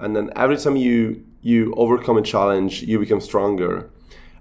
and 0.00 0.16
then 0.16 0.30
every 0.36 0.56
time 0.56 0.76
you 0.76 1.24
you 1.42 1.72
overcome 1.76 2.18
a 2.18 2.22
challenge, 2.22 2.82
you 2.82 2.98
become 2.98 3.20
stronger. 3.20 3.90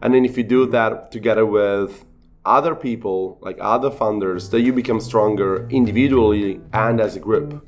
And 0.02 0.14
then 0.14 0.26
if 0.26 0.38
you 0.38 0.44
do 0.44 0.66
that 0.68 1.12
together 1.12 1.46
with 1.46 2.06
other 2.46 2.76
people, 2.76 3.38
like 3.42 3.58
other 3.60 3.92
founders, 3.92 4.50
then 4.50 4.66
you 4.66 4.74
become 4.74 5.00
stronger 5.00 5.68
individually 5.70 6.60
and 6.74 7.00
as 7.00 7.16
a 7.16 7.20
group. 7.20 7.66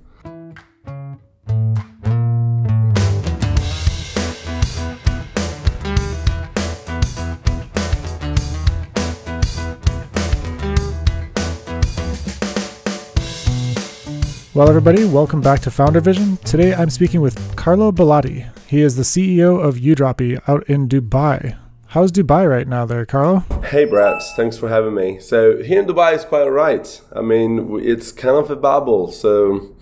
Well, 14.61 14.69
everybody, 14.69 15.05
welcome 15.05 15.41
back 15.41 15.61
to 15.61 15.71
Founder 15.71 16.01
Vision. 16.01 16.37
Today 16.45 16.75
I'm 16.75 16.91
speaking 16.91 17.19
with 17.19 17.55
Carlo 17.55 17.91
Bellotti. 17.91 18.47
He 18.67 18.81
is 18.81 18.95
the 18.95 19.01
CEO 19.01 19.59
of 19.59 19.77
Udroppy 19.77 20.39
out 20.47 20.63
in 20.69 20.87
Dubai. 20.87 21.57
How's 21.87 22.11
Dubai 22.11 22.47
right 22.47 22.67
now, 22.67 22.85
there, 22.85 23.03
Carlo? 23.07 23.39
Hey, 23.63 23.85
Brad. 23.85 24.21
Thanks 24.35 24.59
for 24.59 24.69
having 24.69 24.93
me. 24.93 25.19
So 25.19 25.63
here 25.63 25.79
in 25.79 25.87
Dubai 25.87 26.13
is 26.13 26.25
quite 26.25 26.43
alright. 26.43 27.01
I 27.11 27.21
mean, 27.21 27.79
it's 27.81 28.11
kind 28.11 28.35
of 28.37 28.51
a 28.51 28.55
bubble. 28.55 29.11
So, 29.11 29.75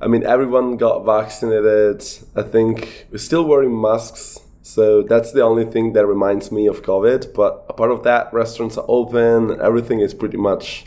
I 0.00 0.06
mean, 0.06 0.24
everyone 0.24 0.78
got 0.78 1.04
vaccinated. 1.04 2.02
I 2.34 2.40
think 2.40 3.08
we're 3.10 3.18
still 3.18 3.44
wearing 3.44 3.78
masks. 3.78 4.40
So 4.62 5.02
that's 5.02 5.32
the 5.32 5.42
only 5.42 5.66
thing 5.66 5.92
that 5.92 6.06
reminds 6.06 6.50
me 6.50 6.66
of 6.66 6.80
COVID. 6.80 7.34
But 7.34 7.66
apart 7.68 7.90
of 7.90 8.02
that, 8.04 8.32
restaurants 8.32 8.78
are 8.78 8.86
open. 8.88 9.60
Everything 9.60 10.00
is 10.00 10.14
pretty 10.14 10.38
much, 10.38 10.86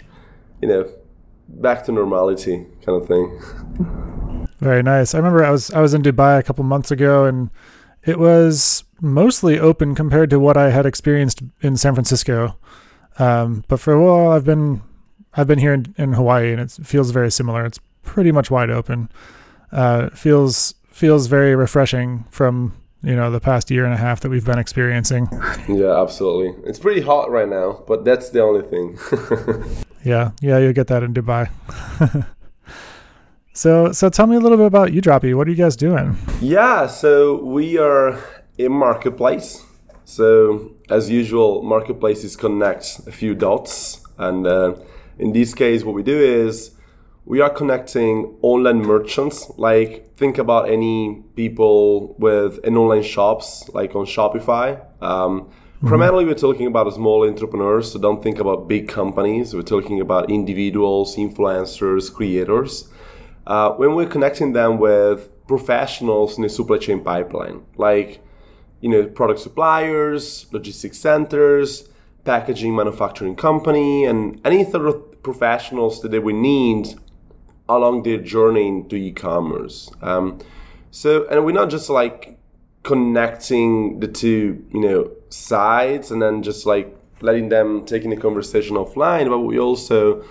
you 0.63 0.67
know, 0.67 0.91
back 1.55 1.83
to 1.85 1.91
normality 1.91 2.65
kind 2.85 3.01
of 3.01 3.07
thing. 3.07 4.47
Very 4.59 4.83
nice. 4.83 5.13
I 5.13 5.17
remember 5.17 5.43
I 5.43 5.51
was 5.51 5.71
I 5.71 5.79
was 5.79 5.93
in 5.93 6.01
Dubai 6.01 6.37
a 6.37 6.43
couple 6.43 6.63
months 6.63 6.91
ago 6.91 7.25
and 7.25 7.49
it 8.03 8.19
was 8.19 8.83
mostly 9.01 9.59
open 9.59 9.95
compared 9.95 10.29
to 10.31 10.39
what 10.39 10.57
I 10.57 10.69
had 10.69 10.85
experienced 10.85 11.41
in 11.61 11.77
San 11.77 11.93
Francisco. 11.93 12.57
Um, 13.17 13.63
but 13.67 13.79
for 13.79 13.93
a 13.93 14.03
while 14.03 14.31
I've 14.31 14.45
been 14.45 14.81
I've 15.33 15.47
been 15.47 15.59
here 15.59 15.73
in, 15.73 15.93
in 15.97 16.13
Hawaii 16.13 16.51
and 16.51 16.59
it 16.59 16.71
feels 16.83 17.11
very 17.11 17.31
similar. 17.31 17.65
It's 17.65 17.79
pretty 18.03 18.31
much 18.31 18.51
wide 18.51 18.69
open. 18.69 19.09
Uh, 19.71 20.09
feels 20.09 20.75
feels 20.89 21.27
very 21.27 21.55
refreshing 21.55 22.25
from 22.29 22.73
you 23.03 23.15
know 23.15 23.31
the 23.31 23.39
past 23.39 23.71
year 23.71 23.85
and 23.85 23.93
a 23.93 23.97
half 23.97 24.19
that 24.21 24.29
we've 24.29 24.45
been 24.45 24.59
experiencing. 24.59 25.29
Yeah, 25.69 26.01
absolutely. 26.01 26.69
It's 26.69 26.79
pretty 26.79 27.01
hot 27.01 27.31
right 27.31 27.47
now, 27.47 27.83
but 27.87 28.03
that's 28.03 28.29
the 28.31 28.41
only 28.41 28.67
thing. 28.67 28.97
Yeah, 30.03 30.31
yeah, 30.41 30.57
you'll 30.59 30.73
get 30.73 30.87
that 30.87 31.03
in 31.03 31.13
Dubai. 31.13 31.49
so, 33.53 33.91
so 33.91 34.09
tell 34.09 34.27
me 34.27 34.37
a 34.37 34.39
little 34.39 34.57
bit 34.57 34.67
about 34.67 34.89
Udroppy. 34.89 35.35
What 35.35 35.47
are 35.47 35.51
you 35.51 35.57
guys 35.57 35.75
doing? 35.75 36.17
Yeah, 36.41 36.87
so 36.87 37.43
we 37.43 37.77
are 37.77 38.17
a 38.57 38.67
marketplace. 38.69 39.65
So, 40.05 40.71
as 40.89 41.09
usual, 41.09 41.61
marketplaces 41.63 42.35
connect 42.35 43.01
a 43.07 43.11
few 43.11 43.35
dots, 43.35 44.01
and 44.17 44.47
uh, 44.47 44.75
in 45.19 45.33
this 45.33 45.53
case, 45.53 45.83
what 45.83 45.93
we 45.93 46.01
do 46.01 46.17
is 46.17 46.71
we 47.25 47.41
are 47.41 47.49
connecting 47.49 48.37
online 48.41 48.81
merchants. 48.81 49.51
Like, 49.57 50.15
think 50.15 50.37
about 50.37 50.69
any 50.69 51.23
people 51.35 52.15
with 52.17 52.59
an 52.63 52.75
online 52.75 53.03
shops, 53.03 53.69
like 53.73 53.95
on 53.95 54.05
Shopify. 54.05 54.81
Um. 55.01 55.49
Primarily, 55.81 56.25
we're 56.25 56.33
talking 56.33 56.67
about 56.67 56.93
small 56.93 57.25
entrepreneurs, 57.25 57.93
so 57.93 57.99
don't 57.99 58.21
think 58.21 58.37
about 58.37 58.67
big 58.67 58.89
companies. 58.89 59.53
We're 59.53 59.61
talking 59.61 60.01
about 60.01 60.29
individuals, 60.29 61.15
influencers, 61.15 62.13
creators. 62.13 62.89
Uh, 63.47 63.71
when 63.71 63.95
we're 63.95 64.05
connecting 64.05 64.51
them 64.51 64.77
with 64.77 65.29
professionals 65.47 66.35
in 66.35 66.43
the 66.43 66.49
supply 66.49 66.79
chain 66.79 67.01
pipeline, 67.01 67.63
like 67.77 68.21
you 68.81 68.89
know, 68.89 69.07
product 69.07 69.39
suppliers, 69.39 70.47
logistics 70.51 70.97
centers, 70.97 71.87
packaging 72.25 72.75
manufacturing 72.75 73.37
company, 73.37 74.03
and 74.03 74.41
any 74.43 74.69
sort 74.69 74.85
of 74.85 75.23
professionals 75.23 76.01
that 76.01 76.21
would 76.21 76.35
need 76.35 76.93
along 77.69 78.03
their 78.03 78.17
journey 78.17 78.67
into 78.67 78.97
e-commerce. 78.97 79.89
Um, 80.01 80.39
so, 80.91 81.25
and 81.27 81.45
we're 81.45 81.53
not 81.53 81.69
just 81.69 81.89
like 81.89 82.38
connecting 82.89 83.99
the 83.99 84.07
two, 84.07 84.65
you 84.73 84.81
know, 84.81 85.11
sides 85.29 86.09
and 86.11 86.19
then 86.23 86.41
just 86.41 86.65
like 86.65 86.87
letting 87.21 87.49
them 87.49 87.85
taking 87.85 88.09
the 88.09 88.17
conversation 88.17 88.75
offline, 88.75 89.29
but 89.29 89.41
we 89.41 89.59
also 89.59 90.23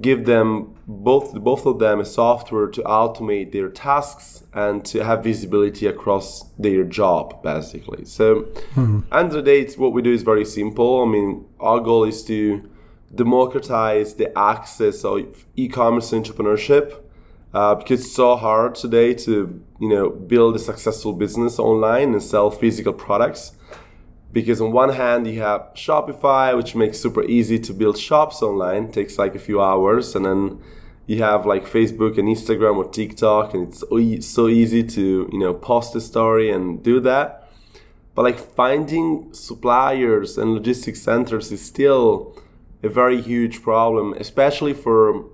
give 0.00 0.24
them 0.24 0.74
both 0.86 1.32
both 1.34 1.66
of 1.66 1.78
them 1.78 2.00
a 2.00 2.04
software 2.04 2.68
to 2.68 2.80
automate 2.82 3.52
their 3.52 3.68
tasks 3.68 4.44
and 4.52 4.84
to 4.84 5.04
have 5.04 5.24
visibility 5.24 5.86
across 5.86 6.42
their 6.58 6.84
job 6.84 7.42
basically 7.42 8.04
so 8.04 8.42
mm-hmm. 8.74 9.00
end 9.10 9.28
of 9.28 9.32
the 9.32 9.42
day 9.42 9.64
what 9.76 9.94
we 9.94 10.02
do 10.02 10.12
is 10.12 10.22
very 10.22 10.44
simple 10.44 11.02
i 11.02 11.06
mean 11.06 11.46
our 11.60 11.80
goal 11.80 12.04
is 12.04 12.22
to 12.22 12.38
democratize 13.14 14.14
the 14.14 14.28
access 14.38 15.02
of 15.02 15.46
e-commerce 15.56 16.10
entrepreneurship 16.10 17.02
uh, 17.54 17.74
because 17.74 18.00
it's 18.02 18.14
so 18.14 18.36
hard 18.36 18.74
today 18.74 19.14
to 19.14 19.64
you 19.80 19.88
know 19.88 20.10
build 20.10 20.56
a 20.56 20.58
successful 20.58 21.12
business 21.12 21.58
online 21.58 22.12
and 22.12 22.22
sell 22.22 22.50
physical 22.50 22.92
products 22.92 23.52
because 24.32 24.60
on 24.60 24.70
one 24.70 24.92
hand 24.92 25.26
you 25.26 25.40
have 25.40 25.62
Shopify, 25.74 26.54
which 26.54 26.74
makes 26.74 26.98
super 26.98 27.24
easy 27.24 27.58
to 27.58 27.72
build 27.72 27.96
shops 27.96 28.42
online, 28.42 28.92
takes 28.92 29.18
like 29.18 29.34
a 29.34 29.38
few 29.38 29.62
hours, 29.62 30.14
and 30.14 30.26
then 30.26 30.60
you 31.06 31.22
have 31.22 31.46
like 31.46 31.64
Facebook 31.64 32.18
and 32.18 32.28
Instagram 32.28 32.76
or 32.76 32.86
TikTok, 32.90 33.54
and 33.54 33.72
it's 33.72 34.26
so 34.26 34.48
easy 34.48 34.82
to 34.82 35.28
you 35.32 35.38
know 35.38 35.54
post 35.54 35.96
a 35.96 36.02
story 36.02 36.50
and 36.50 36.82
do 36.82 37.00
that. 37.00 37.48
But 38.14 38.24
like 38.24 38.38
finding 38.38 39.32
suppliers 39.32 40.36
and 40.36 40.52
logistics 40.52 41.00
centers 41.00 41.50
is 41.50 41.64
still 41.64 42.36
a 42.82 42.90
very 42.90 43.22
huge 43.22 43.62
problem, 43.62 44.12
especially 44.14 44.74
for 44.74 45.24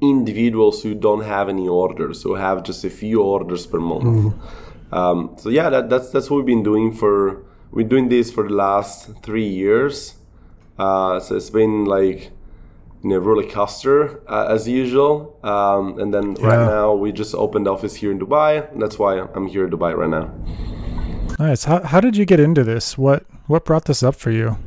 individuals 0.00 0.82
who 0.82 0.94
don't 0.94 1.24
have 1.24 1.48
any 1.48 1.66
orders, 1.66 2.22
who 2.22 2.34
have 2.34 2.62
just 2.62 2.84
a 2.84 2.90
few 2.90 3.22
orders 3.22 3.66
per 3.66 3.80
month. 3.80 4.04
Mm-hmm. 4.04 4.94
Um, 4.94 5.34
so 5.38 5.48
yeah, 5.48 5.68
that, 5.70 5.90
that's 5.90 6.10
that's 6.10 6.30
what 6.30 6.38
we've 6.38 6.46
been 6.46 6.62
doing 6.62 6.92
for 6.92 7.44
we're 7.70 7.88
doing 7.88 8.08
this 8.08 8.30
for 8.30 8.44
the 8.44 8.54
last 8.54 9.22
three 9.22 9.48
years. 9.48 10.14
Uh, 10.78 11.18
so 11.20 11.36
it's 11.36 11.50
been 11.50 11.84
like 11.84 12.30
you 13.02 13.10
know 13.10 13.18
roller 13.18 13.48
coaster 13.48 14.20
uh, 14.28 14.46
as 14.48 14.68
usual. 14.68 15.38
Um, 15.42 15.98
and 15.98 16.12
then 16.12 16.36
yeah. 16.36 16.46
right 16.46 16.66
now 16.66 16.94
we 16.94 17.12
just 17.12 17.34
opened 17.34 17.66
office 17.68 17.96
here 17.96 18.12
in 18.12 18.18
Dubai. 18.18 18.70
And 18.72 18.80
that's 18.80 18.98
why 18.98 19.26
I'm 19.34 19.46
here 19.46 19.64
in 19.64 19.70
Dubai 19.70 19.96
right 19.96 20.10
now. 20.10 20.32
Nice. 21.38 21.64
How 21.64 21.82
how 21.82 22.00
did 22.00 22.16
you 22.16 22.24
get 22.24 22.40
into 22.40 22.64
this? 22.64 22.96
What 22.96 23.24
what 23.46 23.64
brought 23.64 23.86
this 23.86 24.02
up 24.02 24.14
for 24.14 24.30
you? 24.30 24.58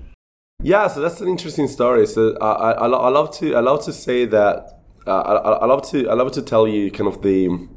Yeah, 0.62 0.88
so 0.88 1.00
that's 1.00 1.22
an 1.22 1.30
interesting 1.30 1.70
story. 1.70 2.06
So 2.06 2.36
uh, 2.42 2.46
I, 2.46 2.72
I, 2.72 2.88
I 2.88 3.10
love 3.10 3.32
to 3.38 3.56
I 3.56 3.62
love 3.62 3.84
to 3.86 3.94
say 3.94 4.26
that 4.26 4.79
uh, 5.08 5.12
I, 5.22 5.52
I 5.52 5.66
love 5.66 5.90
to 5.92 6.10
I 6.10 6.14
love 6.14 6.32
to 6.34 6.42
tell 6.42 6.68
you 6.68 6.92
kind 6.92 7.08
of 7.08 7.22
the 7.22 7.68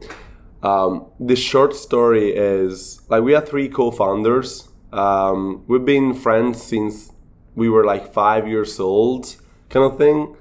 um, 0.63 1.07
the 1.19 1.37
short 1.37 1.75
story 1.75 2.33
is 2.35 3.01
like 3.09 3.23
we 3.23 3.35
are 3.35 3.45
three 3.45 3.69
co-founders 3.69 4.69
um, 4.93 5.65
we've 5.67 5.85
been 5.85 6.13
friends 6.13 6.63
since 6.63 7.13
we 7.55 7.69
were 7.69 7.85
like 7.85 8.13
five 8.13 8.47
years 8.47 8.79
old, 8.79 9.37
kind 9.71 9.91
of 9.91 9.99
thing. 9.99 10.37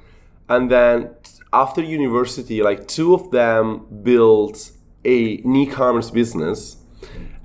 And 0.50 0.70
then 0.70 1.12
after 1.54 1.82
university, 1.82 2.62
like 2.62 2.88
two 2.88 3.14
of 3.14 3.32
them 3.32 3.86
built 4.04 4.72
a 5.06 5.42
e-commerce 5.46 6.12
business, 6.12 6.78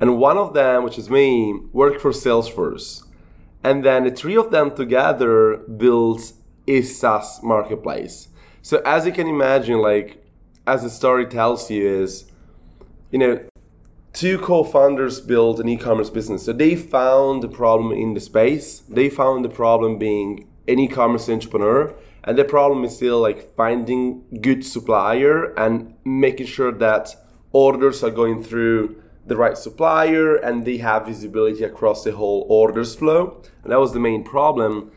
and 0.01 0.19
one 0.19 0.37
of 0.37 0.53
them, 0.53 0.83
which 0.83 0.99
is 0.99 1.09
me, 1.09 1.59
worked 1.73 2.01
for 2.03 2.11
Salesforce. 2.11 3.05
And 3.63 3.85
then 3.85 4.05
the 4.05 4.11
three 4.11 4.37
of 4.37 4.51
them 4.51 4.75
together 4.77 5.57
built 5.57 6.33
a 6.69 6.83
SaaS 6.83 7.41
marketplace. 7.43 8.29
So 8.67 8.83
as 8.85 9.07
you 9.07 9.13
can 9.13 9.29
imagine, 9.29 9.79
like 9.79 10.21
as 10.67 10.83
the 10.83 10.91
story 10.91 11.27
tells 11.27 11.71
you, 11.71 11.87
is 12.03 12.25
you 13.13 13.19
know 13.21 13.47
two 14.13 14.41
co-founders 14.41 15.21
built 15.21 15.61
an 15.61 15.69
e-commerce 15.69 16.11
business. 16.11 16.45
So 16.45 16.53
they 16.53 16.75
found 16.75 17.45
the 17.45 17.49
problem 17.49 17.93
in 17.93 18.15
the 18.15 18.21
space. 18.21 18.81
They 18.81 19.09
found 19.09 19.45
the 19.45 19.49
problem 19.49 19.99
being 19.99 20.49
an 20.67 20.81
e-commerce 20.81 21.29
entrepreneur, 21.29 21.95
and 22.25 22.37
the 22.37 22.43
problem 22.43 22.83
is 22.83 22.97
still 22.97 23.21
like 23.21 23.55
finding 23.55 24.25
good 24.41 24.65
supplier 24.65 25.55
and 25.55 25.95
making 26.05 26.47
sure 26.47 26.73
that 26.73 27.15
orders 27.53 28.03
are 28.03 28.11
going 28.11 28.43
through 28.43 29.01
the 29.25 29.37
right 29.37 29.57
supplier 29.57 30.35
and 30.35 30.65
they 30.65 30.79
have 30.79 31.07
visibility 31.07 31.63
across 31.63 32.03
the 32.03 32.11
whole 32.11 32.45
orders 32.49 32.97
flow. 32.97 33.41
And 33.63 33.71
that 33.71 33.79
was 33.79 33.93
the 33.93 34.01
main 34.01 34.25
problem. 34.25 34.91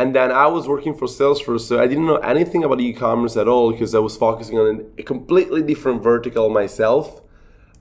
And 0.00 0.14
then 0.14 0.32
I 0.32 0.46
was 0.46 0.66
working 0.66 0.94
for 0.94 1.06
Salesforce, 1.06 1.60
so 1.60 1.78
I 1.78 1.86
didn't 1.86 2.06
know 2.06 2.16
anything 2.16 2.64
about 2.64 2.80
e-commerce 2.80 3.36
at 3.36 3.46
all 3.46 3.70
because 3.70 3.94
I 3.94 3.98
was 3.98 4.16
focusing 4.16 4.58
on 4.58 4.86
a 4.96 5.02
completely 5.02 5.62
different 5.62 6.02
vertical 6.02 6.48
myself. 6.48 7.20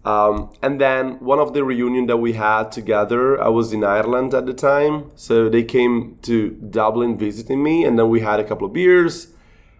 Um, 0.04 0.51
and 0.62 0.81
then 0.81 1.21
one 1.21 1.39
of 1.39 1.54
the 1.54 1.63
reunion 1.63 2.07
that 2.07 2.18
we 2.18 2.33
had 2.33 2.74
together, 2.74 3.42
I 3.42 3.48
was 3.48 3.71
in 3.71 3.86
Ireland 3.86 4.33
at 4.33 4.45
the 4.45 4.54
time, 4.54 5.12
so 5.16 5.48
they 5.48 5.63
came 5.63 6.18
to 6.24 6.50
Dublin 6.50 7.18
visiting 7.18 7.63
me, 7.63 7.86
and 7.86 7.98
then 7.98 8.10
we 8.10 8.19
had 8.19 8.42
a 8.42 8.44
couple 8.44 8.68
of 8.68 8.74
beers, 8.74 9.27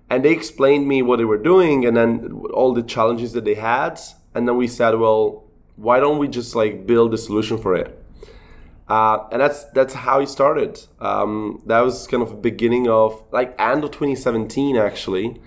and 0.09 0.24
they 0.24 0.31
explained 0.31 0.88
me 0.88 1.01
what 1.01 1.18
they 1.18 1.25
were 1.25 1.44
doing, 1.53 1.86
and 1.86 1.97
then 1.97 2.41
all 2.53 2.74
the 2.74 2.83
challenges 2.83 3.33
that 3.33 3.44
they 3.44 3.56
had, 3.56 4.00
and 4.33 4.47
then 4.47 4.56
we 4.56 4.68
said, 4.68 4.95
well, 4.95 5.44
why 5.75 6.00
don't 6.00 6.19
we 6.19 6.30
just 6.30 6.56
like 6.56 6.88
build 6.88 7.13
a 7.13 7.18
solution 7.18 7.57
for 7.57 7.75
it? 7.75 7.99
Uh, 8.89 9.27
and 9.31 9.39
that's 9.39 9.65
that's 9.65 9.94
how 9.94 10.19
it 10.19 10.27
started. 10.27 10.80
Um, 11.00 11.62
that 11.68 11.81
was 11.81 12.07
kind 12.07 12.24
of 12.24 12.41
beginning 12.41 12.89
of 12.89 13.24
like 13.31 13.53
end 13.59 13.83
of 13.83 13.91
2017 13.91 14.75
actually. 14.77 15.39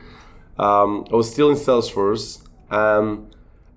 Um, 0.59 1.07
I 1.11 1.17
was 1.17 1.29
still 1.29 1.51
in 1.51 1.57
Salesforce, 1.57 2.47
um, 2.71 3.31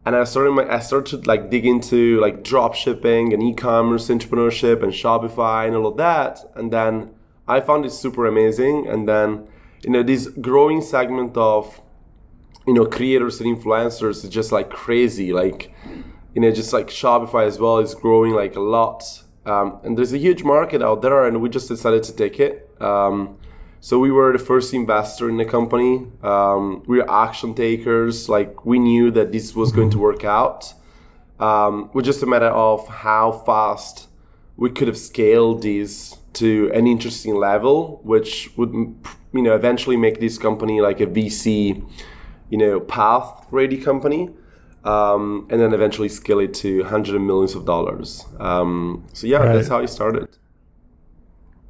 and 0.06 0.15
I 0.15 0.23
started 0.25 0.51
my, 0.51 0.71
I 0.71 0.79
started 0.79 1.23
to 1.23 1.27
like 1.27 1.50
dig 1.50 1.65
into 1.65 2.19
like 2.21 2.44
drop 2.44 2.75
shipping 2.75 3.33
and 3.33 3.41
e-commerce 3.41 4.07
entrepreneurship 4.09 4.83
and 4.83 4.94
Shopify 4.94 5.65
and 5.65 5.75
all 5.75 5.88
of 5.88 5.97
that. 5.97 6.41
And 6.53 6.71
then 6.71 7.15
I 7.47 7.59
found 7.59 7.85
it 7.88 7.91
super 7.91 8.27
amazing. 8.27 8.88
And 8.88 9.09
then 9.09 9.47
you 9.83 9.89
know 9.89 10.03
this 10.03 10.27
growing 10.27 10.81
segment 10.81 11.35
of 11.38 11.81
you 12.67 12.73
know 12.75 12.85
creators 12.85 13.41
and 13.41 13.57
influencers 13.57 14.23
is 14.23 14.29
just 14.29 14.51
like 14.51 14.69
crazy. 14.69 15.33
Like 15.33 15.73
you 16.35 16.41
know 16.41 16.51
just 16.51 16.71
like 16.71 16.89
Shopify 16.89 17.47
as 17.47 17.57
well 17.57 17.79
is 17.79 17.95
growing 17.95 18.33
like 18.33 18.56
a 18.56 18.62
lot. 18.62 19.23
Um, 19.45 19.80
and 19.83 19.97
there's 19.97 20.13
a 20.13 20.18
huge 20.18 20.44
market 20.44 20.81
out 20.81 21.01
there, 21.01 21.25
and 21.25 21.42
we 21.42 21.50
just 21.50 21.68
decided 21.68 22.03
to 22.03 22.15
take 22.15 22.39
it. 22.39 22.69
Um, 22.81 23.38
so 23.80 24.00
we 24.00 24.12
were 24.12 24.33
the 24.33 24.39
first 24.39 24.74
investor 24.74 25.30
in 25.30 25.38
the 25.38 25.45
company. 25.45 26.07
Um, 26.24 26.83
we 26.88 26.97
were 26.97 27.12
action 27.12 27.53
takers. 27.53 28.27
Like 28.27 28.65
we 28.65 28.80
knew 28.80 29.12
that 29.12 29.31
this 29.31 29.56
was 29.56 29.71
going 29.71 29.92
to 29.92 30.00
work 30.00 30.24
out. 30.24 30.74
Um, 31.39 31.89
it 31.89 31.95
was 31.95 32.06
just 32.06 32.24
a 32.24 32.25
matter 32.25 32.47
of 32.47 32.88
how 32.88 33.31
fast 33.31 34.07
we 34.57 34.71
could 34.71 34.88
have 34.88 34.97
scaled 34.97 35.62
this 35.62 36.18
to 36.33 36.71
an 36.74 36.88
interesting 36.88 37.36
level, 37.36 38.00
which 38.03 38.50
would 38.57 38.71
you 39.33 39.41
know 39.41 39.53
eventually 39.53 39.98
make 39.98 40.19
this 40.19 40.38
company 40.38 40.81
like 40.81 41.00
a 41.00 41.06
VC, 41.06 41.88
you 42.50 42.57
know, 42.57 42.80
path 42.80 43.45
ready 43.51 43.77
company. 43.77 44.30
Um, 44.85 45.47
and 45.49 45.59
then 45.59 45.73
eventually 45.73 46.09
scale 46.09 46.39
it 46.39 46.53
to 46.55 46.83
hundreds 46.83 47.15
of 47.15 47.21
millions 47.21 47.55
of 47.55 47.65
dollars. 47.65 48.25
Um, 48.39 49.05
so 49.13 49.25
yeah, 49.25 49.37
right. 49.37 49.55
that's 49.55 49.67
how 49.67 49.79
it 49.79 49.89
started. 49.89 50.29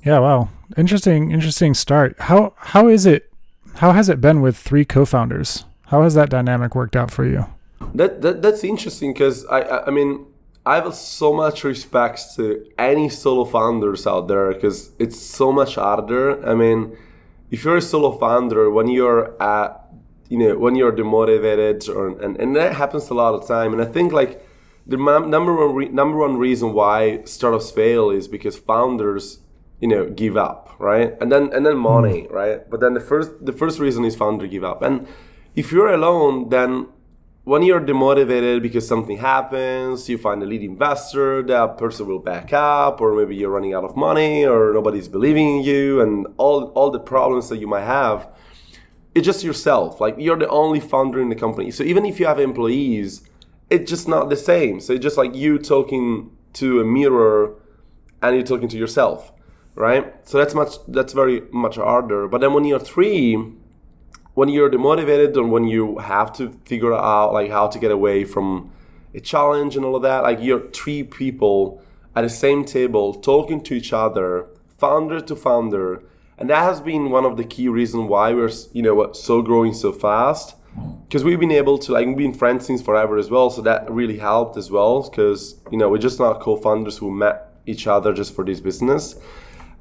Yeah, 0.04 0.20
wow. 0.20 0.50
Interesting, 0.78 1.32
interesting 1.32 1.74
start. 1.74 2.16
How 2.20 2.54
how 2.58 2.88
is 2.90 3.06
it 3.06 3.32
how 3.76 3.94
has 3.94 4.10
it 4.10 4.20
been 4.20 4.42
with 4.42 4.58
three 4.58 4.86
co-founders? 4.86 5.66
How 5.88 6.04
has 6.04 6.14
that 6.16 6.30
dynamic 6.30 6.76
worked 6.76 6.96
out 6.96 7.10
for 7.10 7.26
you? 7.26 7.46
That, 7.94 8.22
that 8.22 8.42
that's 8.42 8.64
interesting 8.64 9.14
because 9.14 9.46
I, 9.46 9.62
I 9.62 9.88
I 9.88 9.92
mean 9.92 10.26
I 10.66 10.76
have 10.76 10.96
so 10.96 11.32
much 11.32 11.64
respect 11.64 12.36
to 12.38 12.66
any 12.78 13.08
solo 13.08 13.46
founders 13.46 14.08
out 14.08 14.28
there 14.28 14.52
because 14.52 14.92
it's 14.98 15.20
so 15.20 15.52
much 15.52 15.76
harder. 15.76 16.44
I 16.48 16.56
mean, 16.56 16.98
if 17.52 17.64
you're 17.64 17.78
a 17.78 17.82
solo 17.82 18.18
founder, 18.18 18.72
when 18.72 18.88
you're 18.88 19.40
at, 19.42 19.85
you 20.30 20.38
know, 20.38 20.58
when 20.58 20.76
you're 20.76 20.92
demotivated, 20.92 21.88
or 21.88 22.20
and, 22.20 22.38
and 22.38 22.56
that 22.56 22.74
happens 22.74 23.10
a 23.10 23.14
lot 23.14 23.34
of 23.34 23.48
time. 23.48 23.74
And 23.74 23.82
I 23.82 23.86
think 23.86 24.12
like 24.12 24.46
the 24.88 24.98
number 24.98 25.54
one 25.54 25.76
re- 25.76 25.90
number 25.90 26.18
one 26.18 26.38
reason 26.38 26.74
why 26.74 27.24
startups 27.24 27.72
fail 27.72 28.10
is 28.10 28.28
because 28.28 28.58
founders 28.58 29.40
you 29.82 29.88
know 29.88 30.10
give 30.10 30.38
up 30.38 30.76
right 30.80 31.14
and 31.20 31.32
then 31.32 31.52
and 31.54 31.66
then 31.66 31.78
money 31.78 32.22
mm. 32.24 32.32
right 32.32 32.70
but 32.70 32.80
then 32.80 32.94
the 32.94 33.00
first 33.00 33.32
the 33.46 33.52
first 33.52 33.80
reason 33.80 34.06
is 34.06 34.16
founder 34.16 34.48
give 34.48 34.64
up 34.64 34.82
and 34.82 35.08
if 35.56 35.72
you're 35.72 35.94
alone 35.94 36.50
then 36.50 36.88
when 37.44 37.62
you're 37.62 37.82
demotivated 37.82 38.62
because 38.62 38.88
something 38.88 39.18
happens 39.18 40.08
you 40.08 40.18
find 40.18 40.42
a 40.42 40.46
lead 40.46 40.62
investor 40.62 41.44
that 41.44 41.78
person 41.78 42.08
will 42.08 42.20
back 42.20 42.54
up 42.54 43.02
or 43.02 43.16
maybe 43.16 43.36
you're 43.36 43.50
running 43.50 43.74
out 43.74 43.84
of 43.84 43.96
money 43.96 44.46
or 44.46 44.74
nobody's 44.74 45.08
believing 45.08 45.58
in 45.58 45.64
you 45.64 46.02
and 46.02 46.28
all 46.38 46.66
all 46.70 46.90
the 46.90 47.00
problems 47.00 47.50
that 47.50 47.58
you 47.58 47.68
might 47.68 47.86
have 47.86 48.28
it's 49.16 49.26
just 49.26 49.44
yourself 49.44 50.00
like 50.00 50.16
you're 50.20 50.38
the 50.38 50.50
only 50.50 50.80
founder 50.80 51.20
in 51.22 51.30
the 51.30 51.36
company 51.36 51.72
so 51.72 51.84
even 51.84 52.06
if 52.06 52.20
you 52.20 52.26
have 52.26 52.40
employees 52.40 53.28
it's 53.70 53.90
just 53.90 54.08
not 54.08 54.30
the 54.30 54.36
same 54.36 54.80
so 54.80 54.94
it's 54.94 55.02
just 55.04 55.18
like 55.18 55.34
you 55.34 55.58
talking 55.58 56.30
to 56.54 56.80
a 56.80 56.86
mirror 56.86 57.56
and 58.22 58.36
you're 58.36 58.46
talking 58.46 58.68
to 58.68 58.78
yourself 58.78 59.32
right? 59.76 60.14
So 60.28 60.38
that's 60.38 60.54
much 60.54 60.76
that's 60.88 61.14
very 61.14 61.44
much 61.52 61.76
harder. 61.76 62.28
But 62.28 62.42
then 62.42 62.54
when 62.54 62.66
you're 62.66 62.80
three, 62.80 63.36
when 64.34 64.50
you're 64.50 64.70
demotivated 64.70 65.38
and 65.38 65.52
when 65.52 65.66
you 65.66 66.00
have 66.00 66.34
to 66.34 66.58
figure 66.66 66.94
out 66.94 67.34
like 67.34 67.52
how 67.52 67.68
to 67.68 67.78
get 67.78 67.92
away 67.92 68.24
from 68.24 68.72
a 69.14 69.20
challenge 69.20 69.76
and 69.76 69.86
all 69.86 69.96
of 69.96 70.02
that, 70.02 70.24
like 70.24 70.40
you're 70.42 70.70
three 70.72 71.04
people 71.04 71.82
at 72.16 72.22
the 72.22 72.30
same 72.30 72.64
table 72.66 73.14
talking 73.14 73.62
to 73.64 73.74
each 73.74 73.94
other, 73.94 74.48
founder 74.78 75.20
to 75.22 75.36
founder, 75.36 76.02
and 76.38 76.50
that 76.50 76.64
has 76.64 76.82
been 76.82 77.10
one 77.10 77.26
of 77.26 77.38
the 77.38 77.44
key 77.44 77.68
reasons 77.68 78.10
why 78.10 78.34
we're 78.34 78.52
you 78.74 78.82
know 78.82 79.12
so 79.14 79.42
growing 79.42 79.74
so 79.74 79.92
fast 79.92 80.56
because 81.08 81.24
we've 81.24 81.40
been 81.40 81.52
able 81.52 81.78
to 81.78 81.92
like 81.92 82.06
we've 82.06 82.18
been 82.18 82.34
friends 82.34 82.66
since 82.66 82.82
forever 82.82 83.18
as 83.18 83.30
well 83.30 83.50
so 83.50 83.62
that 83.62 83.90
really 83.90 84.18
helped 84.18 84.58
as 84.58 84.70
well 84.70 85.04
because 85.04 85.56
you 85.72 85.78
know 85.78 85.90
we're 85.90 85.98
just 85.98 86.20
not 86.20 86.42
co-founders 86.42 86.98
who 86.98 87.10
met 87.10 87.54
each 87.66 87.88
other 87.88 88.14
just 88.14 88.36
for 88.36 88.44
this 88.44 88.60
business 88.60 89.16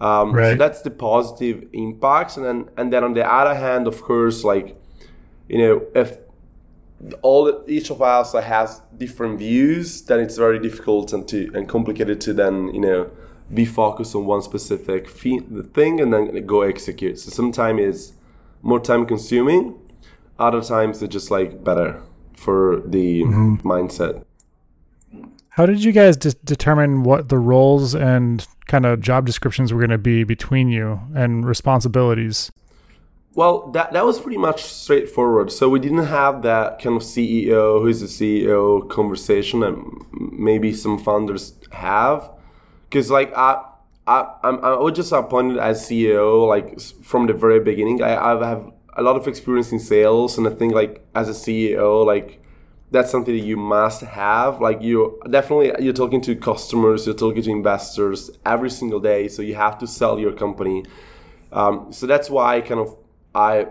um, 0.01 0.33
right. 0.33 0.53
So 0.53 0.57
that's 0.57 0.83
the 0.83 0.91
positive 0.91 1.67
impacts, 1.73 2.37
and 2.37 2.45
then 2.45 2.69
and 2.77 2.93
then 2.93 3.05
on 3.05 3.15
the 3.15 3.25
other 3.27 3.55
hand, 3.55 3.87
of 3.87 4.03
course, 4.03 4.45
like 4.45 4.77
you 5.49 5.59
know, 5.59 5.87
if 5.95 6.19
all 7.23 7.65
each 7.67 7.91
of 7.91 8.03
us 8.03 8.33
has 8.33 8.81
different 8.97 9.39
views, 9.39 10.03
then 10.03 10.21
it's 10.21 10.37
very 10.37 10.59
difficult 10.59 11.13
and 11.13 11.29
to 11.29 11.51
and 11.55 11.69
complicated 11.69 12.21
to 12.23 12.33
then 12.33 12.75
you 12.75 12.81
know 12.81 13.11
be 13.53 13.65
focused 13.65 14.15
on 14.15 14.27
one 14.27 14.43
specific 14.43 15.09
thing 15.09 16.01
and 16.01 16.13
then 16.13 16.47
go 16.47 16.63
execute. 16.63 17.19
So 17.19 17.31
sometimes 17.31 17.81
it's 17.81 18.13
more 18.63 18.81
time 18.81 19.07
consuming, 19.07 19.79
other 20.39 20.63
times 20.63 21.03
it's 21.03 21.13
just 21.13 21.31
like 21.31 21.63
better 21.63 22.03
for 22.35 22.83
the 22.87 23.23
mm-hmm. 23.23 23.57
mindset. 23.69 24.25
How 25.51 25.67
did 25.67 25.85
you 25.85 25.93
guys 25.93 26.17
de- 26.17 26.33
determine 26.45 27.05
what 27.05 27.29
the 27.29 27.39
roles 27.39 27.95
and 27.95 28.45
kind 28.67 28.85
of 28.85 29.01
job 29.01 29.25
descriptions 29.25 29.73
were 29.73 29.79
going 29.79 29.91
to 29.91 29.99
be 29.99 30.25
between 30.25 30.69
you 30.69 31.01
and 31.15 31.47
responsibilities? 31.47 32.51
Well, 33.35 33.71
that 33.73 33.93
that 33.93 34.05
was 34.05 34.21
pretty 34.21 34.39
much 34.39 34.63
straightforward. 34.63 35.51
So 35.51 35.69
we 35.69 35.81
didn't 35.81 36.07
have 36.07 36.43
that 36.43 36.81
kind 36.81 36.97
of 36.97 37.03
CEO 37.03 37.83
who's 37.83 38.01
the 38.01 38.07
CEO 38.07 38.89
conversation 38.89 39.61
that 39.61 39.75
maybe 40.13 40.73
some 40.73 40.99
founders 40.99 41.55
have, 41.73 42.31
because 42.85 43.11
like 43.11 43.33
I. 43.37 43.65
I, 44.07 44.35
I'm, 44.43 44.63
I 44.63 44.75
was 44.77 44.93
just 44.95 45.13
appointed 45.13 45.57
as 45.57 45.89
CEO 45.89 46.47
like 46.47 46.79
from 47.03 47.27
the 47.27 47.33
very 47.33 47.59
beginning. 47.59 48.03
I, 48.03 48.15
I 48.17 48.47
have 48.47 48.71
a 48.99 49.03
lot 49.03 49.17
of 49.17 49.27
experience 49.27 49.73
in 49.73 49.79
sales, 49.79 50.37
and 50.37 50.47
I 50.47 50.51
think 50.51 50.75
like 50.75 51.03
as 51.15 51.31
a 51.31 51.33
CEO, 51.33 52.05
like 52.05 52.45
that's 52.95 53.11
something 53.11 53.35
that 53.35 53.45
you 53.45 53.57
must 53.57 54.03
have 54.03 54.61
like 54.61 54.81
you 54.81 55.21
definitely 55.29 55.73
you're 55.85 55.93
talking 55.93 56.21
to 56.21 56.37
customers 56.37 57.05
you're 57.07 57.15
talking 57.15 57.43
to 57.43 57.51
investors 57.51 58.31
every 58.47 58.71
single 58.71 59.01
day 59.01 59.27
so 59.27 59.43
you 59.43 59.57
have 59.57 59.77
to 59.77 59.87
sell 59.87 60.19
your 60.19 60.33
company 60.33 60.85
um, 61.53 61.93
so 61.93 62.07
that's 62.07 62.31
why 62.31 62.61
kind 62.61 62.79
of 62.79 62.97
i 63.35 63.67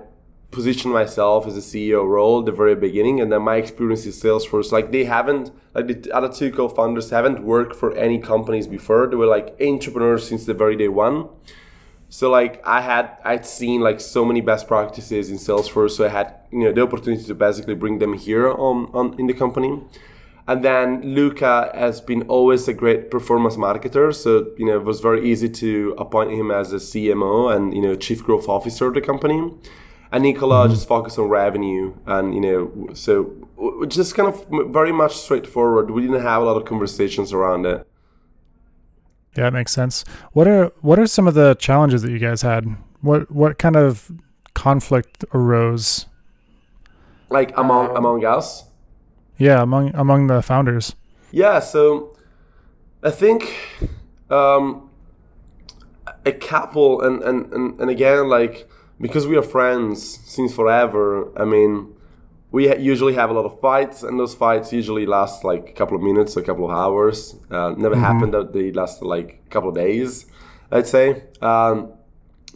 position 0.53 0.91
myself 0.91 1.47
as 1.47 1.55
a 1.57 1.65
ceo 1.69 2.07
role 2.07 2.39
at 2.39 2.45
the 2.45 2.51
very 2.51 2.75
beginning 2.75 3.19
and 3.19 3.31
then 3.31 3.41
my 3.41 3.55
experience 3.55 4.05
in 4.05 4.11
salesforce 4.11 4.71
like 4.71 4.91
they 4.91 5.03
haven't 5.03 5.51
like 5.73 5.87
the 5.87 6.11
other 6.11 6.31
two 6.31 6.51
co-founders 6.51 7.09
haven't 7.09 7.43
worked 7.43 7.75
for 7.75 7.95
any 7.95 8.17
companies 8.17 8.67
before 8.67 9.07
they 9.07 9.15
were 9.15 9.25
like 9.37 9.55
entrepreneurs 9.59 10.27
since 10.27 10.45
the 10.45 10.53
very 10.53 10.75
day 10.75 10.87
one 10.87 11.27
so 12.13 12.29
like 12.29 12.61
I 12.63 12.81
had 12.81 13.17
I'd 13.23 13.43
seen 13.43 13.81
like 13.81 13.99
so 13.99 14.23
many 14.23 14.39
best 14.39 14.67
practices 14.67 15.31
in 15.31 15.37
Salesforce, 15.37 15.93
so 15.97 16.05
I 16.05 16.09
had 16.09 16.35
you 16.51 16.59
know 16.59 16.71
the 16.71 16.83
opportunity 16.83 17.23
to 17.23 17.33
basically 17.33 17.73
bring 17.73 17.97
them 17.97 18.13
here 18.13 18.51
on, 18.51 18.91
on 18.93 19.19
in 19.19 19.25
the 19.25 19.33
company. 19.33 19.81
And 20.47 20.63
then 20.63 21.01
Luca 21.15 21.71
has 21.73 22.01
been 22.01 22.21
always 22.27 22.67
a 22.67 22.73
great 22.73 23.09
performance 23.09 23.55
marketer, 23.55 24.13
so 24.13 24.45
you 24.59 24.67
know 24.67 24.75
it 24.75 24.83
was 24.83 24.99
very 24.99 25.27
easy 25.27 25.49
to 25.63 25.95
appoint 25.97 26.29
him 26.29 26.51
as 26.51 26.71
a 26.71 26.75
CMO 26.75 27.51
and 27.51 27.73
you 27.73 27.81
know 27.81 27.95
chief 27.95 28.23
growth 28.23 28.47
officer 28.47 28.89
of 28.89 28.93
the 28.93 29.01
company. 29.01 29.51
And 30.13 30.23
Nicola 30.23 30.63
mm-hmm. 30.63 30.73
just 30.73 30.87
focused 30.87 31.17
on 31.17 31.27
revenue, 31.27 31.95
and 32.05 32.35
you 32.35 32.39
know 32.39 32.93
so 32.93 33.33
just 33.87 34.13
kind 34.13 34.29
of 34.29 34.45
very 34.71 34.91
much 34.91 35.17
straightforward. 35.17 35.89
We 35.89 36.03
didn't 36.03 36.21
have 36.21 36.41
a 36.41 36.45
lot 36.45 36.55
of 36.55 36.65
conversations 36.65 37.33
around 37.33 37.65
it. 37.65 37.87
Yeah, 39.35 39.45
that 39.45 39.53
makes 39.53 39.71
sense. 39.71 40.05
What 40.33 40.47
are 40.47 40.71
what 40.81 40.99
are 40.99 41.07
some 41.07 41.27
of 41.27 41.33
the 41.33 41.55
challenges 41.55 42.03
that 42.03 42.11
you 42.11 42.19
guys 42.19 42.43
had? 42.43 42.65
What 43.01 43.31
what 43.31 43.57
kind 43.57 43.75
of 43.75 44.11
conflict 44.53 45.25
arose? 45.33 46.05
Like 47.29 47.57
among 47.57 47.89
um, 47.89 47.95
among 47.95 48.23
us? 48.23 48.65
Yeah, 49.39 49.63
among 49.63 49.95
among 49.95 50.27
the 50.27 50.43
founders. 50.43 50.95
Yeah, 51.31 51.59
so 51.59 52.15
I 53.01 53.09
think 53.09 53.51
um, 54.29 54.91
a 56.23 56.31
couple 56.31 57.01
and, 57.01 57.23
and, 57.23 57.51
and, 57.51 57.79
and 57.79 57.89
again 57.89 58.29
like 58.29 58.69
because 59.03 59.27
we 59.27 59.35
are 59.37 59.47
friends 59.57 60.19
since 60.35 60.51
forever, 60.55 61.31
I 61.39 61.45
mean 61.45 61.93
we 62.53 62.61
usually 62.77 63.15
have 63.15 63.31
a 63.31 63.33
lot 63.33 63.45
of 63.45 63.59
fights, 63.59 64.03
and 64.03 64.19
those 64.19 64.35
fights 64.35 64.71
usually 64.71 65.07
last 65.07 65.43
like 65.43 65.69
a 65.69 65.73
couple 65.73 65.97
of 65.97 66.03
minutes, 66.03 66.37
a 66.37 66.43
couple 66.43 66.65
of 66.65 66.71
hours. 66.71 67.35
Uh, 67.49 67.73
never 67.75 67.95
mm-hmm. 67.95 68.03
happened 68.03 68.33
that 68.35 68.53
they 68.53 68.71
last 68.71 69.01
like 69.01 69.41
a 69.47 69.49
couple 69.49 69.69
of 69.69 69.75
days, 69.75 70.27
I'd 70.71 70.85
say. 70.85 71.23
Um, 71.41 71.93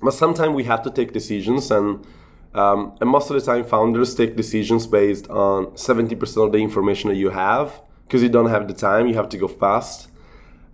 but 0.03 0.13
sometimes 0.13 0.53
we 0.53 0.65
have 0.65 0.83
to 0.83 0.91
take 0.91 1.13
decisions, 1.13 1.71
and 1.71 2.05
um, 2.53 2.95
and 3.01 3.09
most 3.09 3.31
of 3.31 3.35
the 3.37 3.41
time, 3.41 3.63
founders 3.63 4.13
take 4.13 4.35
decisions 4.35 4.85
based 4.85 5.27
on 5.31 5.75
seventy 5.75 6.15
percent 6.15 6.45
of 6.45 6.51
the 6.51 6.59
information 6.59 7.09
that 7.09 7.17
you 7.17 7.31
have 7.31 7.81
because 8.05 8.21
you 8.21 8.29
don't 8.29 8.51
have 8.51 8.67
the 8.67 8.75
time. 8.75 9.07
You 9.07 9.15
have 9.15 9.29
to 9.29 9.37
go 9.37 9.47
fast, 9.47 10.09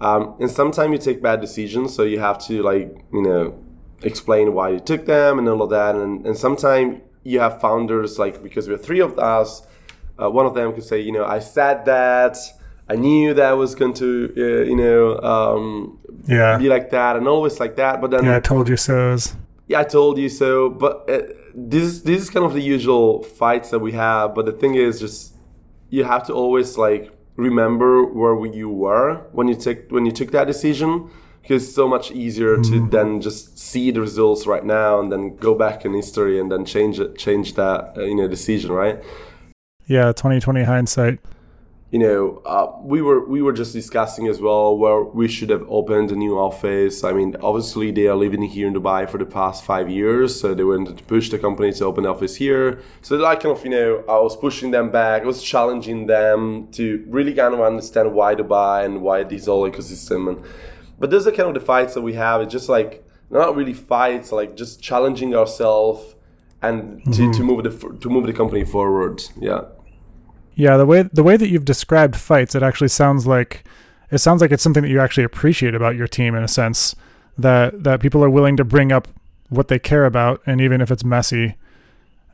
um, 0.02 0.36
and 0.42 0.52
sometimes 0.52 0.92
you 0.92 0.98
take 0.98 1.22
bad 1.22 1.40
decisions. 1.40 1.96
So 1.96 2.04
you 2.04 2.20
have 2.20 2.40
to 2.48 2.62
like 2.62 2.90
you 3.14 3.22
know 3.22 3.58
explain 4.04 4.54
why 4.54 4.70
you 4.70 4.80
took 4.80 5.06
them 5.06 5.40
and 5.40 5.48
all 5.50 5.62
of 5.62 5.70
that. 5.70 5.96
And 5.96 6.26
and 6.26 6.38
sometimes 6.38 7.02
you 7.24 7.40
have 7.40 7.60
founders 7.62 8.20
like 8.20 8.42
because 8.44 8.68
we're 8.70 8.78
three 8.78 9.00
of 9.02 9.18
us, 9.18 9.66
uh, 10.22 10.30
one 10.30 10.46
of 10.46 10.54
them 10.54 10.74
could 10.74 10.84
say, 10.84 11.00
you 11.00 11.12
know, 11.12 11.26
I 11.26 11.40
said 11.40 11.86
that. 11.86 12.38
I 12.90 12.96
knew 12.96 13.34
that 13.36 13.52
was 13.54 13.76
going 13.76 13.94
to, 13.94 14.34
uh, 14.38 14.64
you 14.70 14.76
know, 14.76 15.18
um, 15.34 16.00
Yeah. 16.28 16.58
be 16.58 16.68
like 16.68 16.90
that 16.92 17.16
and 17.16 17.28
always 17.30 17.58
like 17.60 17.76
that. 17.78 18.02
But 18.02 18.12
then 18.12 18.26
Yeah, 18.26 18.36
I 18.36 18.42
told 18.42 18.68
you 18.68 18.76
so. 18.78 19.16
yeah, 19.70 19.80
I 19.80 19.86
told 19.86 20.18
you 20.18 20.28
so. 20.30 20.70
But 20.70 21.10
uh, 21.10 21.22
this 21.56 22.02
this 22.02 22.22
is 22.24 22.30
kind 22.30 22.46
of 22.46 22.54
the 22.54 22.62
usual 22.76 23.24
fights 23.24 23.70
that 23.70 23.80
we 23.80 23.94
have. 23.94 24.36
But 24.36 24.46
the 24.46 24.52
thing 24.52 24.76
is, 24.76 25.00
just 25.00 25.34
you 25.90 26.04
have 26.04 26.24
to 26.28 26.34
always 26.34 26.78
like 26.78 27.10
remember 27.38 28.04
where 28.06 28.36
you 28.54 28.70
were 28.70 29.10
when 29.32 29.48
you 29.48 29.56
took 29.56 29.78
when 29.90 30.06
you 30.06 30.12
took 30.12 30.32
that 30.32 30.46
decision, 30.48 31.10
because 31.44 31.64
it's 31.66 31.76
so 31.76 31.88
much 31.88 32.10
easier 32.12 32.56
to 32.58 32.88
then 32.90 33.20
just 33.22 33.60
see 33.60 33.92
the 33.92 34.00
results 34.00 34.48
right 34.48 34.66
now 34.66 35.00
and 35.00 35.12
then 35.12 35.36
go 35.36 35.54
back 35.54 35.84
in 35.86 35.94
history 35.94 36.40
and 36.40 36.50
then 36.52 36.64
change 36.66 37.00
it, 37.00 37.18
change 37.18 37.54
that 37.56 37.96
uh, 37.98 38.02
you 38.02 38.16
know 38.16 38.28
decision, 38.28 38.72
right? 38.72 39.04
Yeah, 39.86 40.14
2020 40.14 40.64
hindsight. 40.64 41.20
you 41.94 42.00
know, 42.00 42.42
uh, 42.46 42.72
we 42.82 43.04
were 43.04 43.24
we 43.28 43.42
were 43.44 43.54
just 43.54 43.72
discussing 43.74 44.28
as 44.28 44.42
well 44.42 44.76
where 44.76 45.04
we 45.04 45.28
should 45.28 45.52
have 45.52 45.64
opened 45.70 46.12
a 46.12 46.16
new 46.16 46.40
office. 46.40 47.04
I 47.04 47.12
mean, 47.12 47.36
obviously 47.42 47.92
they 47.92 48.08
are 48.08 48.16
living 48.16 48.42
here 48.42 48.68
in 48.68 48.74
Dubai 48.74 49.08
for 49.08 49.20
the 49.20 49.28
past 49.28 49.64
five 49.64 49.90
years, 49.90 50.40
so 50.40 50.56
they 50.56 50.64
wanted 50.64 50.98
to 50.98 51.04
push 51.04 51.30
the 51.30 51.38
company 51.38 51.72
to 51.74 51.86
open 51.86 52.06
the 52.06 52.10
office 52.10 52.38
here. 52.38 52.80
So 53.04 53.18
like 53.18 53.42
kind 53.42 53.56
of 53.56 53.64
you 53.64 53.70
know, 53.70 54.04
I 54.10 54.18
was 54.28 54.36
pushing 54.36 54.72
them 54.72 54.90
back. 54.90 55.22
I 55.22 55.26
was 55.26 55.44
challenging 55.44 56.08
them 56.08 56.70
to 56.72 57.06
really 57.08 57.34
kind 57.34 57.54
of 57.54 57.60
understand 57.62 58.14
why 58.14 58.34
Dubai 58.34 58.86
and 58.86 59.02
why 59.04 59.24
this 59.24 59.46
whole 59.46 59.70
ecosystem. 59.70 60.30
And 60.30 60.46
but 61.00 61.10
those 61.10 61.28
are 61.28 61.32
kind 61.32 61.50
of 61.50 61.54
the 61.54 61.60
fights 61.60 61.94
that 61.94 62.02
we 62.02 62.14
have. 62.14 62.42
It's 62.42 62.52
just 62.52 62.70
like 62.70 63.06
not 63.30 63.56
really 63.56 63.74
fights, 63.74 64.32
like 64.32 64.56
just 64.56 64.82
challenging 64.82 65.36
ourselves 65.36 66.16
and 66.62 67.04
to, 67.06 67.10
mm-hmm. 67.10 67.32
to 67.32 67.44
move 67.44 67.64
the 67.64 67.98
to 68.00 68.10
move 68.10 68.26
the 68.26 68.34
company 68.34 68.64
forward. 68.64 69.24
Yeah. 69.40 69.66
Yeah, 70.56 70.78
the 70.78 70.86
way 70.86 71.04
the 71.04 71.24
way 71.24 71.36
that 71.36 71.50
you've 71.50 71.66
described 71.66 72.16
fights, 72.16 72.56
it 72.56 72.64
actually 72.64 72.90
sounds 72.90 73.26
like 73.26 73.64
it 74.12 74.20
sounds 74.20 74.42
like 74.42 74.52
it's 74.52 74.62
something 74.62 74.84
that 74.84 74.90
you 74.90 75.00
actually 75.00 75.24
appreciate 75.24 75.74
about 75.74 75.96
your 75.96 76.08
team 76.08 76.36
in 76.36 76.44
a 76.44 76.48
sense 76.48 76.96
that 77.38 77.84
that 77.84 78.00
people 78.00 78.24
are 78.24 78.30
willing 78.30 78.56
to 78.58 78.64
bring 78.64 78.92
up 78.92 79.08
what 79.50 79.68
they 79.68 79.80
care 79.80 80.06
about 80.06 80.42
and 80.46 80.62
even 80.62 80.82
if 80.82 80.92
it's 80.92 81.04
messy 81.04 81.56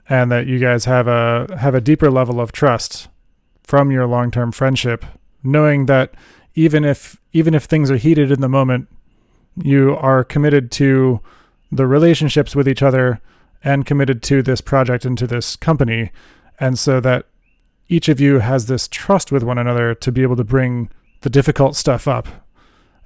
and 0.10 0.32
that 0.32 0.48
you 0.48 0.60
guys 0.60 0.86
have 0.86 1.08
a 1.08 1.48
have 1.60 1.76
a 1.76 1.82
deeper 1.82 2.12
level 2.12 2.42
of 2.42 2.52
trust 2.52 3.08
from 3.64 3.92
your 3.92 4.06
long-term 4.06 4.52
friendship 4.52 5.06
knowing 5.44 5.86
that 5.86 6.14
even 6.56 6.84
if 6.84 7.18
even 7.34 7.54
if 7.54 7.66
things 7.66 7.92
are 7.92 7.98
heated 7.98 8.32
in 8.32 8.42
the 8.42 8.50
moment 8.50 8.88
you 9.56 9.96
are 9.96 10.24
committed 10.24 10.72
to 10.72 11.20
the 11.72 11.86
relationships 11.86 12.56
with 12.56 12.68
each 12.68 12.82
other 12.82 13.22
and 13.64 13.86
committed 13.86 14.24
to 14.24 14.42
this 14.42 14.62
project 14.62 15.06
and 15.06 15.18
to 15.18 15.28
this 15.28 15.56
company. 15.56 16.12
And 16.60 16.78
so 16.78 17.00
that 17.02 17.26
each 17.88 18.10
of 18.10 18.20
you 18.20 18.40
has 18.40 18.68
this 18.68 18.88
trust 18.88 19.32
with 19.32 19.44
one 19.44 19.58
another 19.58 19.96
to 19.96 20.12
be 20.12 20.22
able 20.22 20.36
to 20.38 20.44
bring 20.44 20.90
the 21.22 21.30
difficult 21.30 21.76
stuff 21.76 22.08
up 22.08 22.28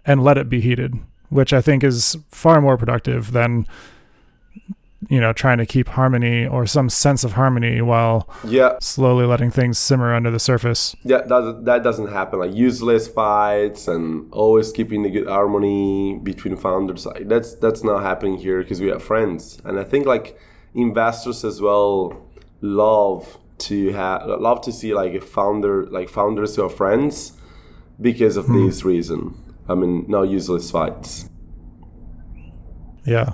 and 0.06 0.24
let 0.24 0.38
it 0.38 0.50
be 0.50 0.62
heated, 0.62 0.96
which 1.30 1.54
I 1.54 1.62
think 1.62 1.84
is 1.84 2.18
far 2.30 2.62
more 2.62 2.78
productive 2.78 3.32
than 3.32 3.66
you 5.10 5.20
know 5.20 5.34
trying 5.34 5.58
to 5.58 5.66
keep 5.66 5.88
harmony 5.90 6.46
or 6.46 6.66
some 6.66 6.90
sense 6.90 7.24
of 7.24 7.34
harmony 7.34 7.82
while 7.82 8.30
Yeah. 8.44 8.78
slowly 8.80 9.26
letting 9.26 9.52
things 9.52 9.78
simmer 9.78 10.14
under 10.14 10.32
the 10.32 10.40
surface. 10.40 10.96
Yeah, 11.04 11.22
that 11.22 11.66
that 11.66 11.84
doesn't 11.84 12.08
happen. 12.08 12.40
Like 12.40 12.54
useless 12.54 13.08
fights 13.08 13.88
and 13.88 14.32
always 14.32 14.72
keeping 14.72 15.04
the 15.04 15.10
good 15.10 15.28
harmony 15.28 16.20
between 16.22 16.56
founders. 16.56 17.06
Like 17.06 17.28
that's 17.28 17.56
that's 17.56 17.84
not 17.84 18.04
happening 18.04 18.38
here 18.38 18.62
because 18.62 18.82
we 18.82 18.88
have 18.88 19.04
friends. 19.04 19.62
And 19.66 19.80
I 19.80 19.84
think 19.84 20.06
like 20.06 20.38
investors 20.74 21.44
as 21.44 21.62
well 21.62 22.18
love 22.62 23.38
to 23.60 23.92
have 23.92 24.26
love 24.26 24.62
to 24.62 24.72
see 24.72 24.94
like 24.94 25.14
a 25.14 25.22
founder 25.22 25.86
like 25.86 26.10
founders 26.10 26.56
who 26.56 26.66
are 26.66 26.70
friends 26.70 27.34
because 28.02 28.38
of 28.38 28.46
hmm. 28.46 28.66
this 28.66 28.84
reason. 28.84 29.36
I 29.68 29.76
mean, 29.76 30.06
no 30.08 30.24
useless 30.24 30.72
fights. 30.72 31.30
Yeah. 33.06 33.34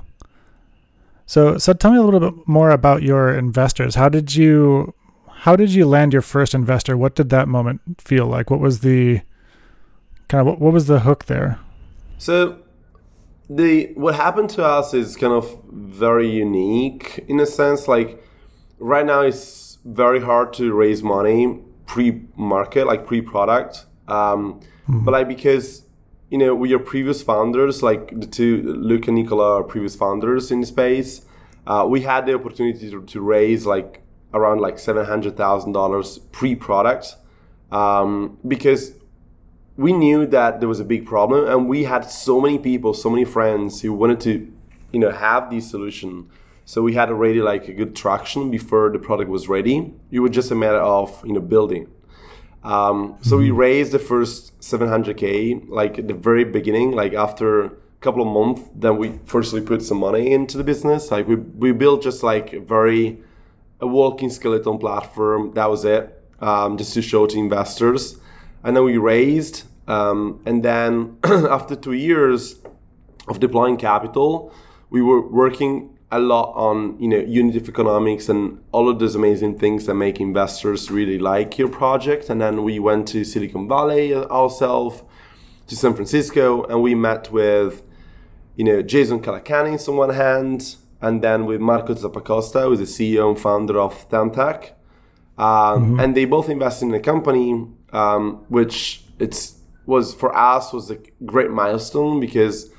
So 1.29 1.59
so 1.59 1.73
tell 1.73 1.91
me 1.91 1.97
a 1.97 2.01
little 2.01 2.19
bit 2.19 2.47
more 2.47 2.71
about 2.71 3.03
your 3.03 3.37
investors. 3.37 3.93
How 3.93 4.09
did 4.09 4.33
you 4.33 4.95
how 5.45 5.55
did 5.55 5.69
you 5.69 5.85
land 5.85 6.11
your 6.11 6.23
first 6.23 6.55
investor? 6.55 6.97
What 6.97 7.13
did 7.13 7.29
that 7.29 7.47
moment 7.47 7.81
feel 7.99 8.25
like? 8.25 8.49
What 8.49 8.59
was 8.59 8.79
the 8.79 9.21
kind 10.27 10.41
of 10.41 10.47
what, 10.47 10.59
what 10.59 10.73
was 10.73 10.87
the 10.87 11.01
hook 11.01 11.25
there? 11.25 11.59
So 12.17 12.57
the 13.47 13.91
what 13.93 14.15
happened 14.15 14.49
to 14.57 14.65
us 14.65 14.95
is 14.95 15.15
kind 15.15 15.33
of 15.33 15.45
very 15.71 16.27
unique 16.27 17.23
in 17.27 17.39
a 17.39 17.45
sense. 17.45 17.87
Like 17.87 18.09
right 18.79 19.05
now, 19.05 19.21
it's 19.21 19.77
very 19.85 20.21
hard 20.21 20.51
to 20.53 20.73
raise 20.73 21.03
money 21.03 21.59
pre-market, 21.85 22.87
like 22.87 23.05
pre-product. 23.05 23.85
Um, 24.07 24.61
But 24.87 25.11
like 25.11 25.27
because 25.27 25.83
you 26.29 26.37
know 26.37 26.53
with 26.55 26.69
your 26.69 26.79
previous 26.79 27.21
founders, 27.21 27.81
like 27.81 28.19
the 28.19 28.27
two 28.27 28.61
Luke 28.63 29.07
and 29.07 29.15
Nicola 29.15 29.59
are 29.59 29.63
previous 29.63 29.95
founders 29.95 30.51
in 30.51 30.63
space, 30.63 31.21
uh, 31.67 31.85
we 31.87 32.01
had 32.01 32.25
the 32.25 32.33
opportunity 32.35 32.89
to, 32.91 33.01
to 33.03 33.21
raise 33.21 33.65
like 33.65 34.01
around 34.33 34.59
like 34.61 34.77
seven 34.77 35.05
hundred 35.05 35.35
thousand 35.35 35.71
dollars 35.73 36.19
pre-product 36.31 37.15
um, 37.71 38.37
because 38.47 38.93
we 39.75 39.93
knew 39.93 40.25
that 40.27 40.59
there 40.59 40.69
was 40.69 40.79
a 40.79 40.85
big 40.85 41.05
problem 41.05 41.47
and 41.47 41.67
we 41.67 41.85
had 41.85 42.01
so 42.01 42.41
many 42.41 42.59
people 42.59 42.93
so 42.93 43.09
many 43.09 43.25
friends 43.25 43.81
who 43.81 43.93
wanted 43.93 44.19
to 44.19 44.51
you 44.91 44.99
know 44.99 45.11
have 45.11 45.49
this 45.49 45.69
solution. 45.69 46.29
So 46.65 46.83
we 46.83 46.93
had 46.93 47.09
already 47.09 47.41
like 47.41 47.67
a 47.67 47.73
good 47.73 47.95
traction 47.95 48.51
before 48.51 48.91
the 48.91 48.99
product 48.99 49.31
was 49.31 49.49
ready. 49.49 49.91
It 50.11 50.19
was 50.19 50.29
just 50.29 50.51
a 50.51 50.55
matter 50.55 50.77
of 50.77 51.23
you 51.25 51.33
know 51.33 51.39
building 51.39 51.87
um, 52.63 53.17
so 53.21 53.37
we 53.37 53.51
raised 53.51 53.91
the 53.91 53.99
first 53.99 54.59
700k 54.59 55.69
like 55.69 55.97
at 55.99 56.07
the 56.07 56.13
very 56.13 56.43
beginning 56.43 56.91
like 56.91 57.13
after 57.13 57.65
a 57.65 57.71
couple 58.01 58.21
of 58.21 58.27
months 58.27 58.69
then 58.75 58.97
we 58.97 59.19
firstly 59.25 59.61
put 59.61 59.81
some 59.81 59.97
money 59.97 60.31
into 60.31 60.57
the 60.57 60.63
business. 60.63 61.11
Like 61.11 61.27
we, 61.27 61.35
we 61.35 61.71
built 61.71 62.03
just 62.03 62.21
like 62.21 62.53
a 62.53 62.59
very 62.59 63.21
a 63.81 63.87
walking 63.87 64.29
skeleton 64.29 64.77
platform. 64.77 65.53
That 65.53 65.69
was 65.69 65.85
it 65.85 66.21
um, 66.41 66.77
just 66.77 66.93
to 66.95 67.01
show 67.01 67.25
to 67.27 67.37
investors. 67.37 68.17
And 68.63 68.75
then 68.75 68.83
we 68.83 68.97
raised 68.97 69.63
um, 69.87 70.41
and 70.45 70.61
then 70.63 71.17
after 71.23 71.75
two 71.75 71.93
years 71.93 72.59
of 73.27 73.39
deploying 73.39 73.77
capital 73.77 74.53
we 74.89 75.01
were 75.01 75.21
working 75.21 75.97
a 76.11 76.19
lot 76.19 76.53
on 76.55 76.99
you 76.99 77.07
know 77.07 77.19
unit 77.19 77.55
of 77.55 77.69
economics 77.69 78.29
and 78.29 78.59
all 78.71 78.89
of 78.89 78.97
those 78.99 79.15
amazing 79.15 79.57
things 79.59 79.85
that 79.85 79.93
make 79.93 80.19
investors 80.19 80.89
really 80.89 81.19
like 81.19 81.57
your 81.57 81.69
project. 81.69 82.29
And 82.29 82.41
then 82.41 82.63
we 82.63 82.79
went 82.79 83.07
to 83.09 83.23
silicon 83.23 83.67
valley 83.67 84.13
ourselves 84.13 85.03
to 85.67 85.75
san 85.75 85.93
francisco 85.93 86.63
and 86.63 86.81
we 86.81 86.95
met 86.95 87.31
with 87.31 87.83
you 88.55 88.63
know 88.63 88.81
jason 88.81 89.19
calacanis 89.19 89.87
on 89.87 89.95
one 89.97 90.09
hand 90.09 90.77
and 90.99 91.21
then 91.21 91.45
with 91.45 91.61
marco 91.61 91.93
zappacosta 91.93 92.63
who's 92.63 92.79
the 92.79 92.85
ceo 92.85 93.29
and 93.29 93.39
founder 93.39 93.79
of 93.79 94.09
Thumbtack 94.09 94.71
um, 95.39 95.97
and 96.01 96.15
they 96.15 96.25
both 96.25 96.49
invested 96.49 96.87
in 96.87 96.91
the 96.91 96.99
company, 96.99 97.65
um, 97.93 98.45
which 98.49 99.05
it's 99.19 99.55
was 99.85 100.13
for 100.13 100.35
us 100.35 100.71
was 100.73 100.91
a 100.91 100.97
great 101.25 101.49
milestone 101.49 102.19
because 102.19 102.69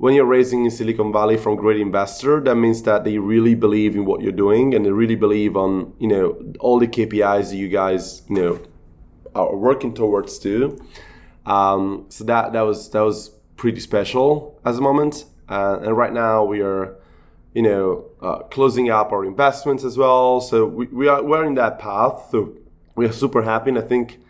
when 0.00 0.14
you're 0.14 0.24
raising 0.24 0.64
in 0.64 0.70
Silicon 0.70 1.12
Valley 1.12 1.36
from 1.36 1.56
great 1.56 1.78
investor, 1.78 2.40
that 2.40 2.54
means 2.54 2.82
that 2.84 3.04
they 3.04 3.18
really 3.18 3.54
believe 3.54 3.94
in 3.94 4.06
what 4.06 4.22
you're 4.22 4.40
doing 4.46 4.74
and 4.74 4.86
they 4.86 4.90
really 4.90 5.14
believe 5.14 5.56
on 5.56 5.92
you 5.98 6.08
know 6.08 6.24
all 6.58 6.78
the 6.78 6.86
KPIs 6.86 7.50
that 7.50 7.56
you 7.56 7.68
guys 7.68 8.22
you 8.28 8.36
know 8.36 8.60
are 9.34 9.54
working 9.54 9.92
towards 9.92 10.38
too. 10.38 10.80
Um, 11.44 12.06
so 12.08 12.24
that 12.24 12.54
that 12.54 12.62
was 12.62 12.90
that 12.90 13.02
was 13.02 13.28
pretty 13.56 13.80
special 13.80 14.58
as 14.64 14.78
a 14.78 14.80
moment, 14.80 15.26
uh, 15.50 15.80
and 15.82 15.94
right 15.94 16.14
now 16.14 16.44
we 16.44 16.62
are 16.62 16.96
you 17.52 17.62
know, 17.62 18.04
uh, 18.22 18.38
closing 18.44 18.90
up 18.90 19.10
our 19.12 19.24
investments 19.24 19.82
as 19.82 19.98
well. 19.98 20.40
So 20.40 20.66
we, 20.66 20.86
we 20.86 21.08
are 21.08 21.22
we're 21.22 21.44
in 21.44 21.54
that 21.56 21.78
path. 21.78 22.28
So 22.30 22.56
we 22.94 23.06
are 23.06 23.12
super 23.12 23.42
happy. 23.42 23.70
And 23.70 23.78
I 23.78 23.82
think 23.82 24.20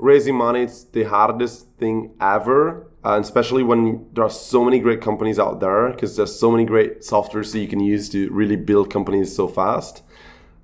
raising 0.00 0.34
money 0.34 0.62
is 0.62 0.84
the 0.92 1.04
hardest 1.04 1.68
thing 1.78 2.10
ever, 2.20 2.86
uh, 3.04 3.14
and 3.14 3.24
especially 3.24 3.62
when 3.62 4.06
there 4.14 4.24
are 4.24 4.30
so 4.30 4.64
many 4.64 4.78
great 4.78 5.00
companies 5.00 5.38
out 5.38 5.60
there 5.60 5.90
because 5.90 6.16
there's 6.16 6.38
so 6.38 6.50
many 6.50 6.64
great 6.64 7.00
softwares 7.00 7.52
that 7.52 7.60
you 7.60 7.68
can 7.68 7.80
use 7.80 8.08
to 8.10 8.30
really 8.30 8.56
build 8.56 8.92
companies 8.92 9.34
so 9.34 9.46
fast. 9.48 10.02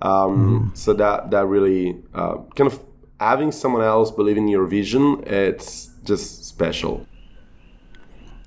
Um, 0.02 0.72
So 0.74 0.92
that 0.94 1.30
that 1.30 1.46
really 1.46 1.96
uh, 2.14 2.36
kind 2.54 2.70
of 2.72 2.80
having 3.18 3.52
someone 3.52 3.82
else 3.82 4.10
believe 4.10 4.36
in 4.36 4.48
your 4.48 4.66
vision, 4.66 5.22
it's 5.26 5.90
just 6.04 6.44
special. 6.44 7.06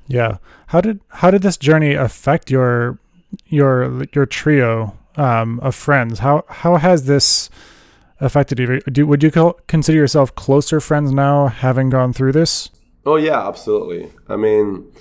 Yeah. 0.07 0.37
How 0.67 0.81
did 0.81 0.99
how 1.09 1.31
did 1.31 1.41
this 1.41 1.57
journey 1.57 1.93
affect 1.93 2.51
your 2.51 2.99
your 3.47 4.03
your 4.13 4.25
trio 4.25 4.97
um, 5.15 5.59
of 5.61 5.75
friends? 5.75 6.19
How 6.19 6.43
how 6.47 6.77
has 6.77 7.05
this 7.05 7.49
affected 8.19 8.59
you? 8.59 9.05
Would 9.07 9.23
you 9.23 9.31
co- 9.31 9.57
consider 9.67 9.97
yourself 9.97 10.35
closer 10.35 10.79
friends 10.79 11.11
now, 11.11 11.47
having 11.47 11.89
gone 11.89 12.13
through 12.13 12.33
this? 12.33 12.69
Oh 13.05 13.15
yeah, 13.15 13.47
absolutely. 13.47 14.09
I 14.27 14.35
mean, 14.35 14.91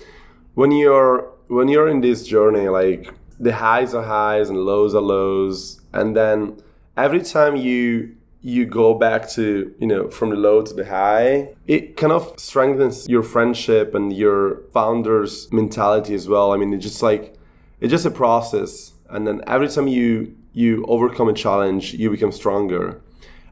when 0.54 0.72
you're 0.72 1.30
when 1.48 1.68
you're 1.68 1.88
in 1.88 2.00
this 2.00 2.26
journey, 2.26 2.68
like 2.68 3.12
the 3.38 3.54
highs 3.54 3.94
are 3.94 4.02
highs 4.02 4.48
and 4.48 4.58
lows 4.58 4.94
are 4.94 5.02
lows, 5.02 5.80
and 5.92 6.16
then 6.16 6.60
every 6.96 7.22
time 7.22 7.56
you 7.56 8.14
you 8.40 8.64
go 8.64 8.94
back 8.94 9.28
to 9.28 9.74
you 9.78 9.86
know 9.86 10.08
from 10.10 10.30
the 10.30 10.36
low 10.36 10.62
to 10.62 10.72
the 10.72 10.84
high 10.84 11.48
it 11.66 11.96
kind 11.96 12.12
of 12.12 12.32
strengthens 12.38 13.08
your 13.08 13.22
friendship 13.22 13.94
and 13.94 14.16
your 14.16 14.62
founder's 14.72 15.52
mentality 15.52 16.14
as 16.14 16.28
well 16.28 16.52
i 16.52 16.56
mean 16.56 16.72
it's 16.72 16.84
just 16.84 17.02
like 17.02 17.34
it's 17.80 17.90
just 17.90 18.06
a 18.06 18.10
process 18.10 18.92
and 19.10 19.26
then 19.26 19.42
every 19.46 19.68
time 19.68 19.88
you 19.88 20.34
you 20.52 20.84
overcome 20.86 21.28
a 21.28 21.32
challenge 21.32 21.94
you 21.94 22.10
become 22.10 22.30
stronger 22.30 23.00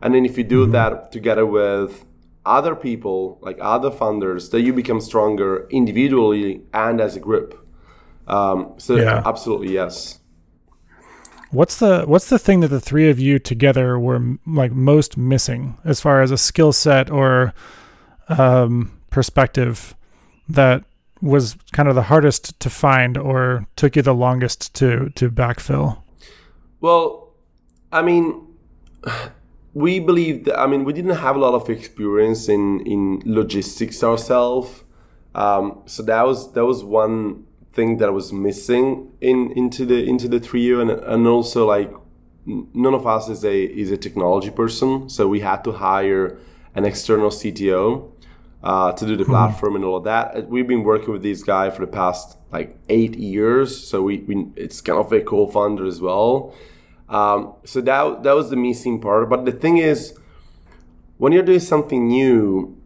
and 0.03 0.15
then 0.15 0.25
if 0.25 0.37
you 0.39 0.45
do 0.45 0.63
mm-hmm. 0.63 0.73
that 0.73 1.13
together 1.13 1.47
with 1.47 2.05
other 2.45 2.75
people 2.75 3.39
like 3.43 3.59
other 3.61 3.91
founders 3.91 4.51
then 4.51 4.65
you 4.65 4.73
become 4.73 5.01
stronger 5.01 5.67
individually 5.71 6.63
and 6.73 7.01
as 7.01 7.17
a 7.17 7.21
group 7.21 7.63
um, 8.29 8.75
so 8.77 8.97
yeah. 8.97 9.23
absolutely 9.25 9.73
yes 9.73 10.21
What's 11.51 11.79
the 11.79 12.03
what's 12.07 12.29
the 12.29 12.41
thing 12.41 12.61
that 12.61 12.69
the 12.69 12.81
three 12.81 13.09
of 13.09 13.21
you 13.21 13.39
together 13.39 13.99
were 13.99 14.37
like 14.47 14.73
most 14.73 15.17
missing 15.17 15.79
as 15.85 16.01
far 16.01 16.21
as 16.21 16.31
a 16.33 16.37
skill 16.37 16.73
set 16.73 17.09
or 17.09 17.55
um, 18.29 19.01
perspective 19.11 19.95
that 20.49 20.85
was 21.23 21.57
kind 21.73 21.89
of 21.89 21.95
the 21.95 22.03
hardest 22.03 22.59
to 22.61 22.69
find 22.69 23.17
or 23.17 23.67
took 23.77 23.97
you 23.97 24.03
the 24.03 24.15
longest 24.15 24.75
to 24.75 25.11
to 25.15 25.31
backfill? 25.31 26.03
Well, 26.81 27.33
I 27.93 28.03
mean, 28.03 28.47
we 29.77 30.01
believe 30.01 30.47
that 30.47 30.59
I 30.59 30.67
mean 30.67 30.85
we 30.85 30.95
didn't 30.95 31.19
have 31.27 31.37
a 31.37 31.39
lot 31.39 31.53
of 31.53 31.69
experience 31.69 32.49
in 32.49 32.81
in 32.87 33.23
logistics 33.27 34.03
ourselves, 34.03 34.85
um, 35.35 35.83
so 35.85 36.03
that 36.05 36.23
was 36.27 36.53
that 36.55 36.65
was 36.65 36.83
one 36.83 37.45
thing 37.75 37.99
that 37.99 38.11
was 38.11 38.33
missing 38.33 39.13
in 39.21 39.53
into 39.53 39.85
the 39.85 40.09
into 40.09 40.29
the 40.29 40.41
trio 40.41 40.81
and 40.81 40.91
and 40.91 41.27
also 41.27 41.67
like 41.67 41.93
none 42.47 42.95
of 42.95 43.07
us 43.07 43.29
is 43.29 43.45
a 43.45 43.65
is 43.65 43.91
a 43.91 43.99
technology 43.99 44.51
person. 44.51 45.11
So 45.11 45.29
we 45.29 45.41
had 45.41 45.63
to 45.65 45.73
hire 45.73 46.39
an 46.75 46.87
external 46.87 47.29
cto 47.29 48.11
uh, 48.63 48.93
to 48.93 49.05
do 49.05 49.15
the 49.15 49.25
mm-hmm. 49.25 49.33
platform 49.33 49.77
and 49.77 49.85
all 49.85 49.97
of 49.97 50.05
that. 50.05 50.37
Uh, 50.37 50.41
we've 50.49 50.67
been 50.67 50.85
working 50.85 51.13
with 51.13 51.23
this 51.23 51.43
guy 51.43 51.69
for 51.69 51.85
the 51.85 51.93
past 51.93 52.39
like 52.51 52.79
eight 52.89 53.15
years. 53.19 53.87
So 53.87 54.01
we, 54.01 54.21
we 54.29 54.35
it's 54.57 54.81
kind 54.81 54.99
of 54.99 55.13
a 55.13 55.21
co-founder 55.21 55.85
as 55.85 56.01
well 56.01 56.55
um, 57.09 57.55
so 57.65 57.81
that 57.81 58.23
that 58.23 58.35
was 58.35 58.51
the 58.51 58.57
missing 58.57 59.01
part 59.01 59.29
but 59.29 59.45
the 59.45 59.53
thing 59.53 59.79
is 59.79 60.19
when 61.19 61.33
you're 61.33 61.43
doing 61.43 61.61
something 61.61 62.09
new 62.09 62.77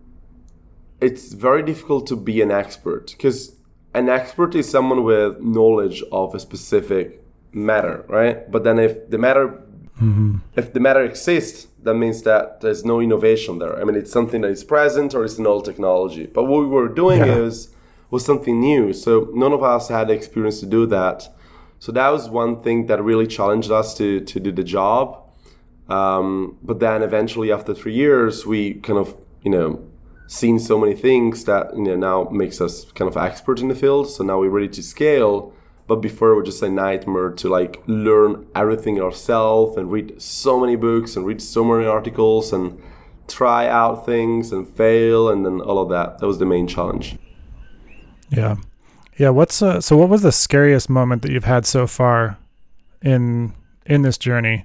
it's 1.00 1.32
very 1.32 1.62
difficult 1.62 2.06
to 2.06 2.16
be 2.16 2.42
an 2.42 2.50
expert 2.50 3.12
because 3.12 3.56
an 3.94 4.08
expert 4.08 4.54
is 4.54 4.68
someone 4.68 5.02
with 5.02 5.40
knowledge 5.40 6.02
of 6.12 6.34
a 6.34 6.38
specific 6.38 7.22
matter, 7.52 8.04
right? 8.08 8.50
But 8.50 8.64
then 8.64 8.78
if 8.78 9.10
the 9.10 9.18
matter 9.18 9.48
mm-hmm. 10.00 10.38
if 10.56 10.72
the 10.72 10.80
matter 10.80 11.02
exists, 11.02 11.66
that 11.82 11.94
means 11.94 12.22
that 12.22 12.60
there's 12.60 12.84
no 12.84 13.00
innovation 13.00 13.58
there. 13.58 13.80
I 13.80 13.84
mean, 13.84 13.96
it's 13.96 14.12
something 14.12 14.42
that 14.42 14.50
is 14.50 14.64
present 14.64 15.14
or 15.14 15.24
it's 15.24 15.38
an 15.38 15.46
old 15.46 15.64
technology. 15.64 16.26
But 16.26 16.44
what 16.44 16.60
we 16.60 16.66
were 16.66 16.88
doing 16.88 17.20
yeah. 17.20 17.38
is 17.38 17.74
was 18.10 18.24
something 18.24 18.60
new. 18.60 18.92
So 18.92 19.30
none 19.34 19.52
of 19.52 19.62
us 19.62 19.88
had 19.88 20.10
experience 20.10 20.60
to 20.60 20.66
do 20.66 20.86
that. 20.86 21.28
So 21.80 21.92
that 21.92 22.10
was 22.10 22.28
one 22.28 22.62
thing 22.62 22.86
that 22.86 23.02
really 23.02 23.26
challenged 23.26 23.70
us 23.70 23.94
to 23.98 24.20
to 24.20 24.38
do 24.38 24.52
the 24.52 24.62
job. 24.62 25.16
Um, 25.88 26.58
but 26.62 26.78
then 26.78 27.02
eventually, 27.02 27.50
after 27.50 27.74
three 27.74 27.94
years, 27.94 28.46
we 28.46 28.74
kind 28.74 28.98
of 28.98 29.16
you 29.42 29.50
know 29.50 29.82
seen 30.26 30.60
so 30.60 30.78
many 30.78 30.94
things 30.94 31.44
that 31.46 31.74
you 31.74 31.82
know 31.82 31.96
now 31.96 32.28
makes 32.30 32.60
us 32.60 32.84
kind 32.92 33.08
of 33.08 33.16
expert 33.16 33.60
in 33.60 33.68
the 33.68 33.74
field. 33.74 34.08
So 34.10 34.22
now 34.22 34.38
we're 34.38 34.50
ready 34.50 34.68
to 34.68 34.82
scale. 34.82 35.52
But 35.86 35.96
before 35.96 36.30
it 36.30 36.36
was 36.36 36.46
just 36.46 36.62
a 36.62 36.68
nightmare 36.68 37.30
to 37.30 37.48
like 37.48 37.82
learn 37.88 38.46
everything 38.54 39.00
ourselves 39.00 39.76
and 39.76 39.90
read 39.90 40.22
so 40.22 40.60
many 40.60 40.76
books 40.76 41.16
and 41.16 41.26
read 41.26 41.42
so 41.42 41.64
many 41.64 41.84
articles 41.84 42.52
and 42.52 42.80
try 43.26 43.66
out 43.66 44.06
things 44.06 44.52
and 44.52 44.68
fail 44.68 45.28
and 45.30 45.44
then 45.44 45.60
all 45.60 45.78
of 45.78 45.88
that. 45.88 46.18
That 46.18 46.26
was 46.26 46.38
the 46.38 46.46
main 46.46 46.68
challenge. 46.68 47.16
Yeah. 48.28 48.56
Yeah, 49.20 49.28
what's 49.28 49.60
uh, 49.60 49.82
so 49.82 49.98
what 49.98 50.08
was 50.08 50.22
the 50.22 50.32
scariest 50.32 50.88
moment 50.88 51.20
that 51.20 51.30
you've 51.30 51.44
had 51.44 51.66
so 51.66 51.86
far 51.86 52.38
in 53.02 53.52
in 53.84 54.00
this 54.00 54.16
journey? 54.16 54.64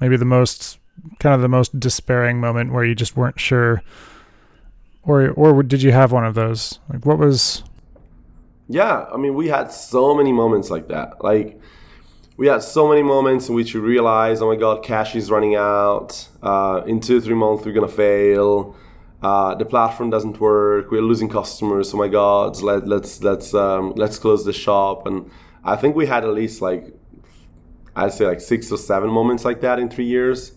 Maybe 0.00 0.16
the 0.16 0.24
most 0.24 0.78
kind 1.18 1.34
of 1.34 1.40
the 1.40 1.48
most 1.48 1.80
despairing 1.80 2.38
moment 2.38 2.72
where 2.72 2.84
you 2.84 2.94
just 2.94 3.16
weren't 3.16 3.40
sure 3.40 3.82
or 5.02 5.30
or 5.32 5.64
did 5.64 5.82
you 5.82 5.90
have 5.90 6.12
one 6.12 6.24
of 6.24 6.36
those? 6.36 6.78
Like, 6.88 7.04
what 7.04 7.18
was? 7.18 7.64
Yeah, 8.68 9.06
I 9.12 9.16
mean, 9.16 9.34
we 9.34 9.48
had 9.48 9.72
so 9.72 10.14
many 10.14 10.30
moments 10.30 10.70
like 10.70 10.86
that. 10.86 11.24
Like, 11.24 11.60
we 12.36 12.46
had 12.46 12.62
so 12.62 12.88
many 12.88 13.02
moments 13.02 13.48
in 13.48 13.56
which 13.56 13.74
we 13.74 13.80
realized, 13.80 14.42
oh 14.42 14.48
my 14.48 14.54
god, 14.54 14.84
cash 14.84 15.16
is 15.16 15.28
running 15.28 15.56
out. 15.56 16.28
Uh, 16.40 16.82
in 16.86 17.00
two 17.00 17.20
three 17.20 17.34
months, 17.34 17.66
we're 17.66 17.72
gonna 17.72 17.88
fail. 17.88 18.76
Uh, 19.22 19.54
the 19.54 19.64
platform 19.64 20.10
doesn't 20.10 20.40
work. 20.40 20.90
We're 20.90 21.02
losing 21.02 21.28
customers. 21.28 21.94
Oh 21.94 21.96
my 21.96 22.08
god, 22.08 22.60
let, 22.60 22.88
let's 22.88 23.22
let's 23.22 23.54
um, 23.54 23.92
let's 23.96 24.18
close 24.18 24.44
the 24.44 24.52
shop. 24.52 25.06
And 25.06 25.30
I 25.64 25.76
think 25.76 25.94
we 25.94 26.06
had 26.06 26.24
at 26.24 26.30
least 26.30 26.60
like 26.60 26.92
I'd 27.94 28.12
say 28.12 28.26
like 28.26 28.40
six 28.40 28.72
or 28.72 28.78
seven 28.78 29.10
moments 29.10 29.44
like 29.44 29.60
that 29.60 29.78
in 29.78 29.88
three 29.88 30.06
years. 30.06 30.52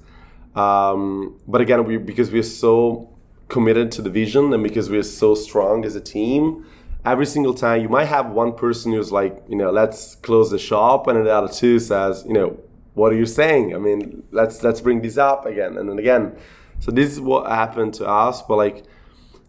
Um, 0.56 1.40
but 1.48 1.62
again, 1.62 1.86
we 1.86 1.98
because 1.98 2.32
we're 2.32 2.44
so 2.44 3.16
committed 3.48 3.92
to 3.92 4.02
the 4.02 4.10
vision 4.10 4.52
and 4.54 4.64
because 4.64 4.90
we're 4.90 5.04
so 5.04 5.36
strong 5.36 5.86
as 5.86 5.96
a 5.96 6.02
team 6.02 6.66
every 7.06 7.26
single 7.26 7.54
time 7.54 7.82
you 7.82 7.88
might 7.88 8.06
have 8.06 8.32
one 8.32 8.52
person 8.52 8.92
who's 8.92 9.12
like 9.12 9.44
you 9.48 9.56
know 9.56 9.70
let's 9.70 10.16
close 10.16 10.50
the 10.50 10.58
shop 10.58 11.06
and 11.08 11.26
the 11.26 11.32
other 11.32 11.52
two 11.52 11.78
says 11.78 12.24
you 12.28 12.34
know 12.34 12.60
what 12.96 13.14
are 13.14 13.16
you 13.16 13.26
saying 13.26 13.76
i 13.76 13.78
mean 13.78 14.24
let's 14.32 14.64
let's 14.64 14.82
bring 14.82 15.02
this 15.02 15.18
up 15.18 15.46
again 15.46 15.78
and 15.78 15.88
then 15.90 16.00
again 16.00 16.36
so 16.80 16.92
this 16.92 17.12
is 17.12 17.20
what 17.20 17.48
happened 17.48 17.94
to 17.94 18.08
us 18.08 18.42
but 18.42 18.56
like 18.58 18.84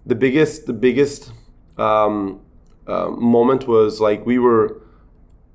the 0.05 0.15
biggest 0.15 0.67
the 0.67 0.73
biggest 0.73 1.33
um, 1.79 2.41
uh, 2.87 3.09
moment 3.09 3.67
was 3.67 4.01
like 4.01 4.25
we 4.25 4.39
were 4.39 4.83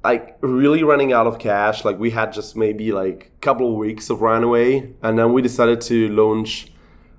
like 0.03 0.37
really 0.41 0.83
running 0.83 1.13
out 1.13 1.27
of 1.27 1.37
cash 1.39 1.85
like 1.85 1.97
we 1.99 2.09
had 2.09 2.33
just 2.33 2.55
maybe 2.55 2.91
like 2.91 3.31
a 3.35 3.39
couple 3.39 3.71
of 3.71 3.75
weeks 3.75 4.09
of 4.09 4.21
runway, 4.21 4.93
and 5.01 5.17
then 5.17 5.33
we 5.33 5.41
decided 5.41 5.81
to 5.81 6.09
launch 6.09 6.67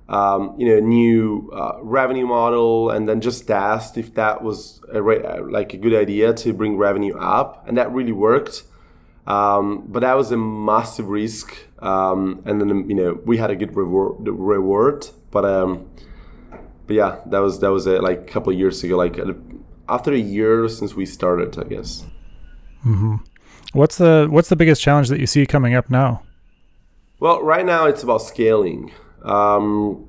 um, 0.09 0.53
you 0.57 0.67
know, 0.67 0.79
new 0.79 1.49
uh, 1.53 1.77
revenue 1.81 2.27
model, 2.27 2.89
and 2.89 3.07
then 3.07 3.21
just 3.21 3.49
asked 3.49 3.97
if 3.97 4.13
that 4.15 4.43
was 4.43 4.81
a 4.91 5.01
re- 5.01 5.39
like 5.39 5.73
a 5.73 5.77
good 5.77 5.93
idea 5.93 6.33
to 6.33 6.53
bring 6.53 6.77
revenue 6.77 7.17
up, 7.17 7.65
and 7.67 7.77
that 7.77 7.91
really 7.91 8.11
worked. 8.11 8.63
Um, 9.25 9.85
but 9.87 10.01
that 10.01 10.15
was 10.15 10.31
a 10.31 10.37
massive 10.37 11.07
risk, 11.07 11.55
um, 11.79 12.41
and 12.45 12.59
then 12.59 12.89
you 12.89 12.95
know 12.95 13.19
we 13.25 13.37
had 13.37 13.51
a 13.51 13.55
good 13.55 13.75
reward. 13.75 14.27
Reward, 14.27 15.07
but 15.31 15.45
um, 15.45 15.89
but 16.87 16.95
yeah, 16.95 17.19
that 17.27 17.39
was 17.39 17.59
that 17.59 17.71
was 17.71 17.87
a, 17.87 18.01
like 18.01 18.21
a 18.21 18.25
couple 18.25 18.51
of 18.51 18.59
years 18.59 18.83
ago, 18.83 18.97
like 18.97 19.17
after 19.87 20.11
a 20.11 20.17
year 20.17 20.67
since 20.67 20.93
we 20.93 21.05
started, 21.05 21.57
I 21.57 21.63
guess. 21.63 22.05
Mm-hmm. 22.85 23.15
What's 23.73 23.97
the 23.97 24.27
what's 24.29 24.49
the 24.49 24.55
biggest 24.55 24.81
challenge 24.81 25.07
that 25.09 25.19
you 25.19 25.27
see 25.27 25.45
coming 25.45 25.73
up 25.73 25.89
now? 25.89 26.23
Well, 27.19 27.41
right 27.41 27.65
now 27.65 27.85
it's 27.85 28.03
about 28.03 28.21
scaling. 28.21 28.91
Um, 29.23 30.07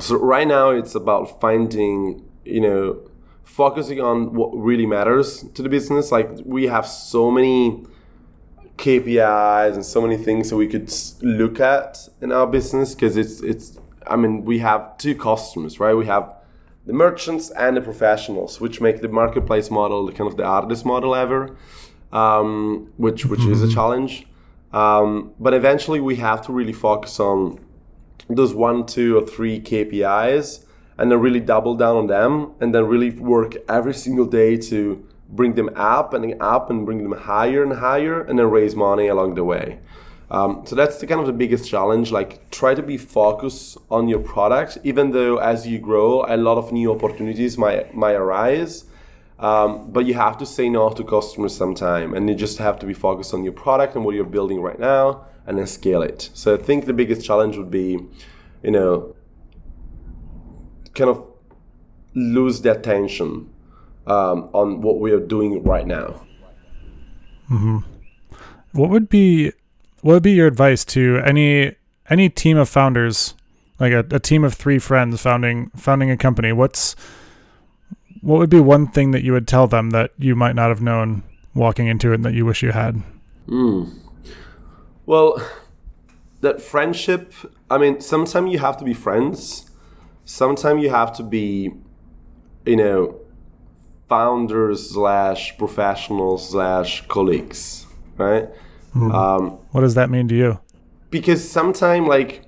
so 0.00 0.16
right 0.16 0.46
now 0.46 0.70
it's 0.70 0.94
about 0.94 1.40
finding, 1.40 2.24
you 2.44 2.60
know, 2.60 3.10
focusing 3.44 4.00
on 4.00 4.34
what 4.34 4.48
really 4.54 4.86
matters 4.86 5.44
to 5.54 5.62
the 5.62 5.68
business. 5.68 6.10
Like 6.10 6.30
we 6.44 6.66
have 6.66 6.86
so 6.86 7.30
many 7.30 7.84
KPIs 8.76 9.74
and 9.74 9.84
so 9.84 10.00
many 10.00 10.16
things 10.16 10.50
that 10.50 10.56
we 10.56 10.66
could 10.66 10.92
look 11.22 11.60
at 11.60 12.08
in 12.20 12.32
our 12.32 12.46
business 12.46 12.94
because 12.94 13.16
it's 13.16 13.40
it's. 13.40 13.78
I 14.06 14.14
mean, 14.14 14.44
we 14.44 14.60
have 14.60 14.98
two 14.98 15.16
customers, 15.16 15.80
right? 15.80 15.94
We 15.94 16.06
have 16.06 16.32
the 16.86 16.92
merchants 16.92 17.50
and 17.50 17.76
the 17.76 17.80
professionals, 17.80 18.60
which 18.60 18.80
make 18.80 19.00
the 19.00 19.08
marketplace 19.08 19.70
model 19.70 20.06
the 20.06 20.12
kind 20.12 20.30
of 20.30 20.36
the 20.36 20.46
hardest 20.46 20.84
model 20.84 21.14
ever, 21.14 21.56
um, 22.12 22.92
which 22.96 23.26
which 23.26 23.40
mm-hmm. 23.40 23.52
is 23.52 23.62
a 23.62 23.66
mm-hmm. 23.66 23.74
challenge. 23.74 24.26
Um, 24.72 25.32
but 25.40 25.54
eventually, 25.54 26.00
we 26.00 26.16
have 26.16 26.42
to 26.46 26.52
really 26.52 26.72
focus 26.72 27.18
on 27.18 27.58
those 28.28 28.54
one, 28.54 28.86
two, 28.86 29.16
or 29.16 29.26
three 29.26 29.60
KPIs 29.60 30.64
and 30.98 31.10
then 31.10 31.20
really 31.20 31.40
double 31.40 31.74
down 31.74 31.96
on 31.96 32.06
them 32.06 32.52
and 32.60 32.74
then 32.74 32.86
really 32.86 33.10
work 33.10 33.56
every 33.68 33.94
single 33.94 34.26
day 34.26 34.56
to 34.56 35.06
bring 35.28 35.54
them 35.54 35.70
up 35.74 36.14
and 36.14 36.40
up 36.40 36.70
and 36.70 36.84
bring 36.86 37.02
them 37.02 37.18
higher 37.18 37.62
and 37.62 37.74
higher 37.74 38.22
and 38.22 38.38
then 38.38 38.50
raise 38.50 38.74
money 38.76 39.08
along 39.08 39.34
the 39.34 39.44
way. 39.44 39.78
Um, 40.30 40.64
so 40.66 40.74
that's 40.74 40.98
the 40.98 41.06
kind 41.06 41.20
of 41.20 41.26
the 41.26 41.32
biggest 41.32 41.68
challenge. 41.68 42.10
Like 42.10 42.50
try 42.50 42.74
to 42.74 42.82
be 42.82 42.96
focused 42.96 43.78
on 43.90 44.08
your 44.08 44.18
product, 44.18 44.78
even 44.82 45.12
though 45.12 45.36
as 45.38 45.66
you 45.66 45.78
grow, 45.78 46.24
a 46.26 46.36
lot 46.36 46.58
of 46.58 46.72
new 46.72 46.92
opportunities 46.92 47.56
might 47.56 47.94
might 47.94 48.14
arise. 48.14 48.84
Um, 49.38 49.90
but 49.92 50.06
you 50.06 50.14
have 50.14 50.38
to 50.38 50.46
say 50.46 50.68
no 50.70 50.88
to 50.88 51.04
customers 51.04 51.54
sometime, 51.54 52.14
and 52.14 52.28
you 52.28 52.34
just 52.34 52.58
have 52.58 52.78
to 52.78 52.86
be 52.86 52.94
focused 52.94 53.34
on 53.34 53.44
your 53.44 53.52
product 53.52 53.94
and 53.94 54.04
what 54.04 54.14
you're 54.14 54.24
building 54.24 54.62
right 54.62 54.78
now, 54.80 55.26
and 55.46 55.58
then 55.58 55.66
scale 55.66 56.02
it. 56.02 56.30
So 56.32 56.54
I 56.54 56.56
think 56.56 56.86
the 56.86 56.94
biggest 56.94 57.24
challenge 57.24 57.58
would 57.58 57.70
be, 57.70 58.00
you 58.62 58.70
know, 58.70 59.14
kind 60.94 61.10
of 61.10 61.28
lose 62.14 62.62
the 62.62 62.72
attention 62.72 63.50
um, 64.06 64.50
on 64.52 64.80
what 64.80 64.98
we 65.00 65.12
are 65.12 65.20
doing 65.20 65.62
right 65.62 65.86
now. 65.86 66.22
Mm-hmm. 67.50 67.78
What 68.72 68.90
would 68.90 69.08
be 69.08 69.52
what 70.02 70.14
would 70.14 70.22
be 70.22 70.32
your 70.32 70.46
advice 70.46 70.84
to 70.86 71.20
any 71.24 71.74
any 72.08 72.28
team 72.28 72.56
of 72.56 72.68
founders, 72.68 73.34
like 73.80 73.92
a, 73.92 74.04
a 74.10 74.20
team 74.20 74.44
of 74.44 74.54
three 74.54 74.78
friends 74.78 75.20
founding 75.20 75.70
founding 75.70 76.10
a 76.10 76.16
company? 76.16 76.52
What's 76.52 76.94
what 78.20 78.38
would 78.38 78.50
be 78.50 78.60
one 78.60 78.88
thing 78.88 79.12
that 79.12 79.22
you 79.22 79.32
would 79.32 79.48
tell 79.48 79.66
them 79.66 79.90
that 79.90 80.10
you 80.18 80.34
might 80.34 80.54
not 80.54 80.68
have 80.68 80.82
known 80.82 81.22
walking 81.54 81.86
into 81.86 82.12
it 82.12 82.16
and 82.16 82.24
that 82.24 82.34
you 82.34 82.44
wish 82.44 82.62
you 82.62 82.72
had? 82.72 83.02
Mm. 83.46 83.98
Well, 85.06 85.40
that 86.40 86.60
friendship, 86.60 87.32
I 87.70 87.78
mean, 87.78 88.00
sometimes 88.00 88.52
you 88.52 88.58
have 88.58 88.76
to 88.78 88.84
be 88.84 88.94
friends. 88.94 89.70
Sometimes 90.24 90.82
you 90.82 90.90
have 90.90 91.16
to 91.16 91.22
be, 91.22 91.72
you 92.64 92.76
know, 92.76 93.20
founders 94.08 94.90
slash 94.90 95.56
professionals 95.58 96.50
slash 96.50 97.06
colleagues, 97.08 97.86
right? 98.16 98.48
Mm-hmm. 98.94 99.12
Um, 99.12 99.50
what 99.72 99.80
does 99.82 99.94
that 99.94 100.10
mean 100.10 100.28
to 100.28 100.34
you? 100.34 100.60
Because 101.10 101.48
sometimes, 101.48 102.08
like, 102.08 102.42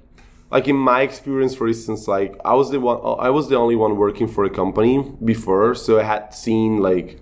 like 0.50 0.66
in 0.66 0.76
my 0.76 1.02
experience, 1.02 1.54
for 1.54 1.68
instance, 1.68 2.08
like 2.08 2.38
I 2.44 2.54
was 2.54 2.70
the 2.70 2.80
one, 2.80 2.98
I 3.20 3.30
was 3.30 3.48
the 3.48 3.56
only 3.56 3.76
one 3.76 3.96
working 3.96 4.28
for 4.28 4.44
a 4.44 4.50
company 4.50 5.04
before, 5.24 5.74
so 5.74 6.00
I 6.00 6.04
had 6.04 6.34
seen 6.34 6.78
like, 6.78 7.20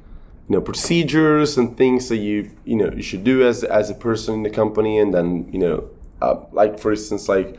you 0.49 0.55
know, 0.55 0.61
procedures 0.61 1.59
and 1.59 1.77
things 1.77 2.09
that 2.09 2.19
you, 2.19 2.51
you 2.65 2.77
know, 2.77 2.91
you 2.95 3.03
should 3.03 3.25
do 3.25 3.47
as 3.47 3.65
as 3.65 3.91
a 3.91 3.95
person 3.95 4.35
in 4.35 4.43
the 4.45 4.51
company, 4.51 4.99
and 4.99 5.13
then 5.13 5.49
you 5.53 5.59
know, 5.59 5.91
uh, 6.23 6.37
like 6.53 6.79
for 6.79 6.93
instance, 6.93 7.29
like 7.29 7.59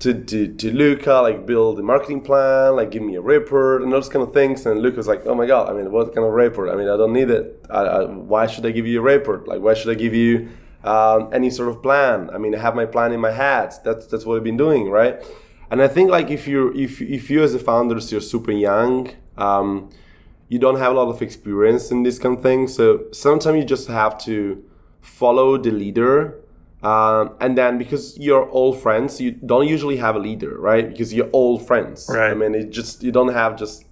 to, 0.00 0.14
to, 0.24 0.48
to 0.54 0.72
Luca, 0.72 1.20
like 1.20 1.46
build 1.46 1.78
a 1.78 1.82
marketing 1.82 2.22
plan, 2.22 2.76
like 2.76 2.90
give 2.90 3.02
me 3.02 3.16
a 3.16 3.20
report 3.20 3.82
and 3.82 3.92
those 3.92 4.08
kind 4.08 4.26
of 4.26 4.32
things. 4.32 4.64
And 4.66 4.80
Luca's 4.80 5.06
like, 5.06 5.26
oh 5.26 5.34
my 5.34 5.46
God, 5.46 5.68
I 5.68 5.74
mean, 5.74 5.92
what 5.92 6.14
kind 6.14 6.26
of 6.26 6.32
report? 6.32 6.70
I 6.70 6.74
mean, 6.74 6.88
I 6.88 6.96
don't 6.96 7.12
need 7.12 7.30
it. 7.30 7.64
I, 7.68 7.80
I, 7.80 8.04
why 8.06 8.46
should 8.46 8.64
I 8.66 8.70
give 8.70 8.86
you 8.86 8.98
a 9.00 9.02
report? 9.02 9.46
Like, 9.46 9.60
why 9.60 9.74
should 9.74 9.90
I 9.90 9.94
give 9.94 10.14
you 10.14 10.48
um, 10.84 11.28
any 11.32 11.50
sort 11.50 11.68
of 11.68 11.82
plan? 11.82 12.30
I 12.32 12.38
mean, 12.38 12.54
I 12.54 12.58
have 12.58 12.74
my 12.74 12.86
plan 12.86 13.12
in 13.12 13.20
my 13.20 13.30
head. 13.30 13.74
That's, 13.84 14.06
that's 14.06 14.24
what 14.24 14.36
I've 14.38 14.44
been 14.44 14.56
doing, 14.56 14.88
right? 14.88 15.22
And 15.70 15.82
I 15.82 15.88
think 15.88 16.10
like 16.10 16.30
if 16.30 16.48
you 16.48 16.72
if, 16.74 17.00
if 17.00 17.30
you 17.30 17.42
as 17.42 17.54
a 17.54 17.58
founder, 17.58 17.96
you're 17.98 18.20
super 18.20 18.50
young, 18.50 19.10
um, 19.36 19.90
you 20.48 20.58
don't 20.58 20.78
have 20.78 20.92
a 20.92 20.94
lot 20.94 21.08
of 21.08 21.22
experience 21.22 21.92
in 21.92 22.02
this 22.02 22.18
kind 22.18 22.36
of 22.36 22.42
thing. 22.42 22.66
So 22.66 23.04
sometimes 23.12 23.56
you 23.58 23.64
just 23.64 23.86
have 23.86 24.18
to 24.24 24.64
follow 25.00 25.56
the 25.56 25.70
leader 25.70 26.40
um, 26.82 27.36
and 27.40 27.58
then 27.58 27.78
because 27.78 28.18
you're 28.18 28.48
all 28.48 28.72
friends, 28.72 29.20
you 29.20 29.32
don't 29.32 29.68
usually 29.68 29.96
have 29.96 30.16
a 30.16 30.18
leader, 30.18 30.58
right? 30.58 30.88
Because 30.88 31.12
you're 31.12 31.28
all 31.28 31.58
friends. 31.58 32.08
Right. 32.08 32.30
I 32.30 32.34
mean, 32.34 32.54
it 32.54 32.70
just 32.70 33.02
you 33.02 33.12
don't 33.12 33.32
have 33.32 33.56
just 33.56 33.84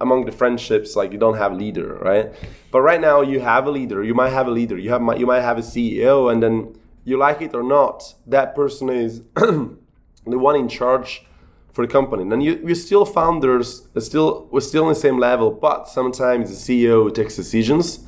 among 0.00 0.26
the 0.26 0.32
friendships 0.32 0.94
like 0.94 1.12
you 1.12 1.18
don't 1.18 1.36
have 1.36 1.52
a 1.52 1.54
leader, 1.54 1.94
right? 2.02 2.32
But 2.70 2.82
right 2.82 3.00
now 3.00 3.22
you 3.22 3.40
have 3.40 3.66
a 3.66 3.70
leader. 3.70 4.02
You 4.02 4.14
might 4.14 4.30
have 4.30 4.48
a 4.48 4.50
leader. 4.50 4.76
You 4.76 4.90
have 4.90 5.02
you 5.18 5.26
might 5.26 5.42
have 5.42 5.58
a 5.58 5.62
CEO, 5.62 6.30
and 6.30 6.42
then 6.42 6.74
you 7.04 7.18
like 7.18 7.40
it 7.42 7.54
or 7.54 7.62
not, 7.62 8.14
that 8.26 8.54
person 8.54 8.88
is 8.88 9.22
the 9.34 9.76
one 10.24 10.56
in 10.56 10.68
charge 10.68 11.24
for 11.72 11.86
the 11.86 11.92
company. 11.92 12.22
And 12.22 12.42
you, 12.42 12.60
we're 12.62 12.74
still 12.74 13.04
founders. 13.04 13.86
Still, 13.98 14.48
we're 14.50 14.60
still 14.60 14.84
on 14.84 14.88
the 14.88 14.98
same 14.98 15.18
level, 15.18 15.50
but 15.50 15.88
sometimes 15.88 16.50
the 16.50 16.56
CEO 16.56 17.14
takes 17.14 17.36
decisions 17.36 18.06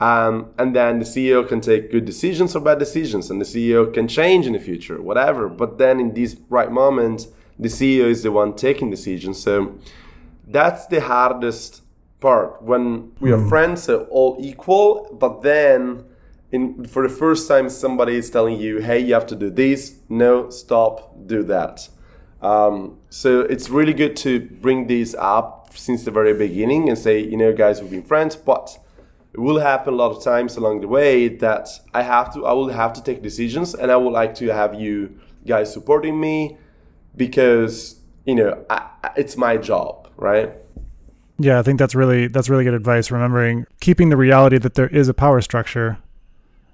um, 0.00 0.50
and 0.58 0.76
then 0.76 1.00
the 1.00 1.04
CEO 1.04 1.46
can 1.48 1.60
take 1.60 1.90
good 1.90 2.04
decisions 2.04 2.54
or 2.54 2.60
bad 2.60 2.78
decisions, 2.78 3.30
and 3.30 3.40
the 3.40 3.44
CEO 3.44 3.92
can 3.92 4.06
change 4.06 4.46
in 4.46 4.52
the 4.52 4.60
future, 4.60 5.02
whatever. 5.02 5.48
But 5.48 5.78
then 5.78 5.98
in 5.98 6.14
these 6.14 6.36
right 6.48 6.70
moments, 6.70 7.28
the 7.58 7.68
CEO 7.68 8.04
is 8.04 8.22
the 8.22 8.30
one 8.30 8.54
taking 8.54 8.90
decisions. 8.90 9.42
So 9.42 9.76
that's 10.46 10.86
the 10.86 11.00
hardest 11.00 11.82
part 12.20 12.62
when 12.62 13.12
we 13.20 13.32
are 13.32 13.38
mm. 13.38 13.48
friends, 13.48 13.82
so 13.84 14.04
all 14.10 14.36
equal. 14.40 15.16
But 15.18 15.42
then, 15.42 16.04
in 16.52 16.84
for 16.84 17.06
the 17.06 17.12
first 17.14 17.48
time, 17.48 17.68
somebody 17.68 18.16
is 18.16 18.30
telling 18.30 18.58
you, 18.58 18.78
"Hey, 18.78 19.00
you 19.00 19.14
have 19.14 19.26
to 19.26 19.36
do 19.36 19.50
this." 19.50 19.96
No, 20.08 20.48
stop, 20.50 21.26
do 21.26 21.42
that. 21.44 21.88
Um, 22.40 22.98
so 23.10 23.40
it's 23.40 23.68
really 23.68 23.92
good 23.92 24.16
to 24.18 24.40
bring 24.40 24.86
these 24.86 25.14
up 25.16 25.70
since 25.74 26.04
the 26.04 26.12
very 26.12 26.34
beginning 26.34 26.88
and 26.88 26.96
say, 26.96 27.18
you 27.20 27.36
know, 27.36 27.52
guys, 27.52 27.80
we've 27.82 27.90
been 27.90 28.02
friends, 28.02 28.36
but 28.36 28.78
it 29.38 29.42
will 29.42 29.60
happen 29.60 29.94
a 29.94 29.96
lot 29.96 30.10
of 30.10 30.20
times 30.20 30.56
along 30.56 30.80
the 30.80 30.88
way 30.88 31.28
that 31.28 31.68
I 31.94 32.02
have 32.02 32.34
to 32.34 32.44
I 32.44 32.52
will 32.52 32.70
have 32.70 32.92
to 32.94 33.02
take 33.02 33.22
decisions 33.22 33.72
and 33.72 33.88
I 33.92 33.96
would 33.96 34.12
like 34.12 34.34
to 34.36 34.48
have 34.48 34.74
you 34.74 35.16
guys 35.46 35.72
supporting 35.72 36.18
me 36.18 36.58
because 37.16 38.00
you 38.24 38.34
know 38.34 38.64
I, 38.68 38.88
it's 39.16 39.36
my 39.36 39.56
job 39.56 40.08
right? 40.16 40.52
Yeah 41.38 41.60
I 41.60 41.62
think 41.62 41.78
that's 41.78 41.94
really 41.94 42.26
that's 42.26 42.48
really 42.48 42.64
good 42.64 42.74
advice 42.74 43.12
remembering 43.12 43.64
keeping 43.80 44.08
the 44.08 44.16
reality 44.16 44.58
that 44.58 44.74
there 44.74 44.88
is 44.88 45.08
a 45.08 45.14
power 45.14 45.40
structure. 45.40 45.98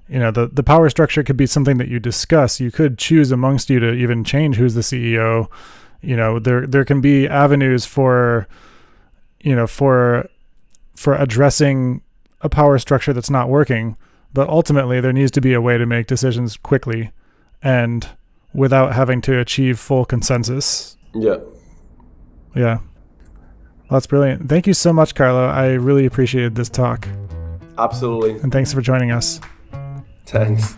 You 0.08 0.18
know 0.20 0.30
the 0.30 0.46
the 0.46 0.62
power 0.62 0.88
structure 0.88 1.22
could 1.22 1.36
be 1.36 1.46
something 1.46 1.76
that 1.76 1.88
you 1.88 2.00
discuss. 2.00 2.60
You 2.60 2.70
could 2.70 2.96
choose 2.96 3.30
amongst 3.30 3.68
you 3.68 3.78
to 3.80 3.92
even 3.92 4.24
change 4.24 4.56
who's 4.56 4.72
the 4.72 4.80
CEO 4.80 5.50
you 6.00 6.16
know 6.16 6.38
there 6.38 6.66
there 6.66 6.84
can 6.86 7.02
be 7.02 7.28
avenues 7.28 7.84
for 7.84 8.48
you 9.40 9.54
know 9.54 9.66
for 9.66 10.30
for 10.96 11.14
addressing 11.16 12.00
a 12.44 12.48
power 12.48 12.78
structure 12.78 13.12
that's 13.12 13.30
not 13.30 13.48
working, 13.48 13.96
but 14.32 14.48
ultimately 14.48 15.00
there 15.00 15.12
needs 15.12 15.32
to 15.32 15.40
be 15.40 15.54
a 15.54 15.60
way 15.60 15.78
to 15.78 15.86
make 15.86 16.06
decisions 16.06 16.56
quickly 16.56 17.10
and 17.62 18.08
without 18.52 18.94
having 18.94 19.20
to 19.22 19.40
achieve 19.40 19.78
full 19.78 20.04
consensus. 20.04 20.96
Yeah. 21.14 21.38
Yeah. 22.54 22.78
Well, 23.88 23.98
that's 23.98 24.06
brilliant. 24.06 24.48
Thank 24.48 24.66
you 24.66 24.74
so 24.74 24.92
much, 24.92 25.14
Carlo. 25.14 25.46
I 25.46 25.72
really 25.72 26.06
appreciated 26.06 26.54
this 26.54 26.68
talk. 26.68 27.08
Absolutely. 27.78 28.38
And 28.40 28.52
thanks 28.52 28.72
for 28.72 28.80
joining 28.80 29.10
us. 29.10 29.40
Thanks. 30.26 30.76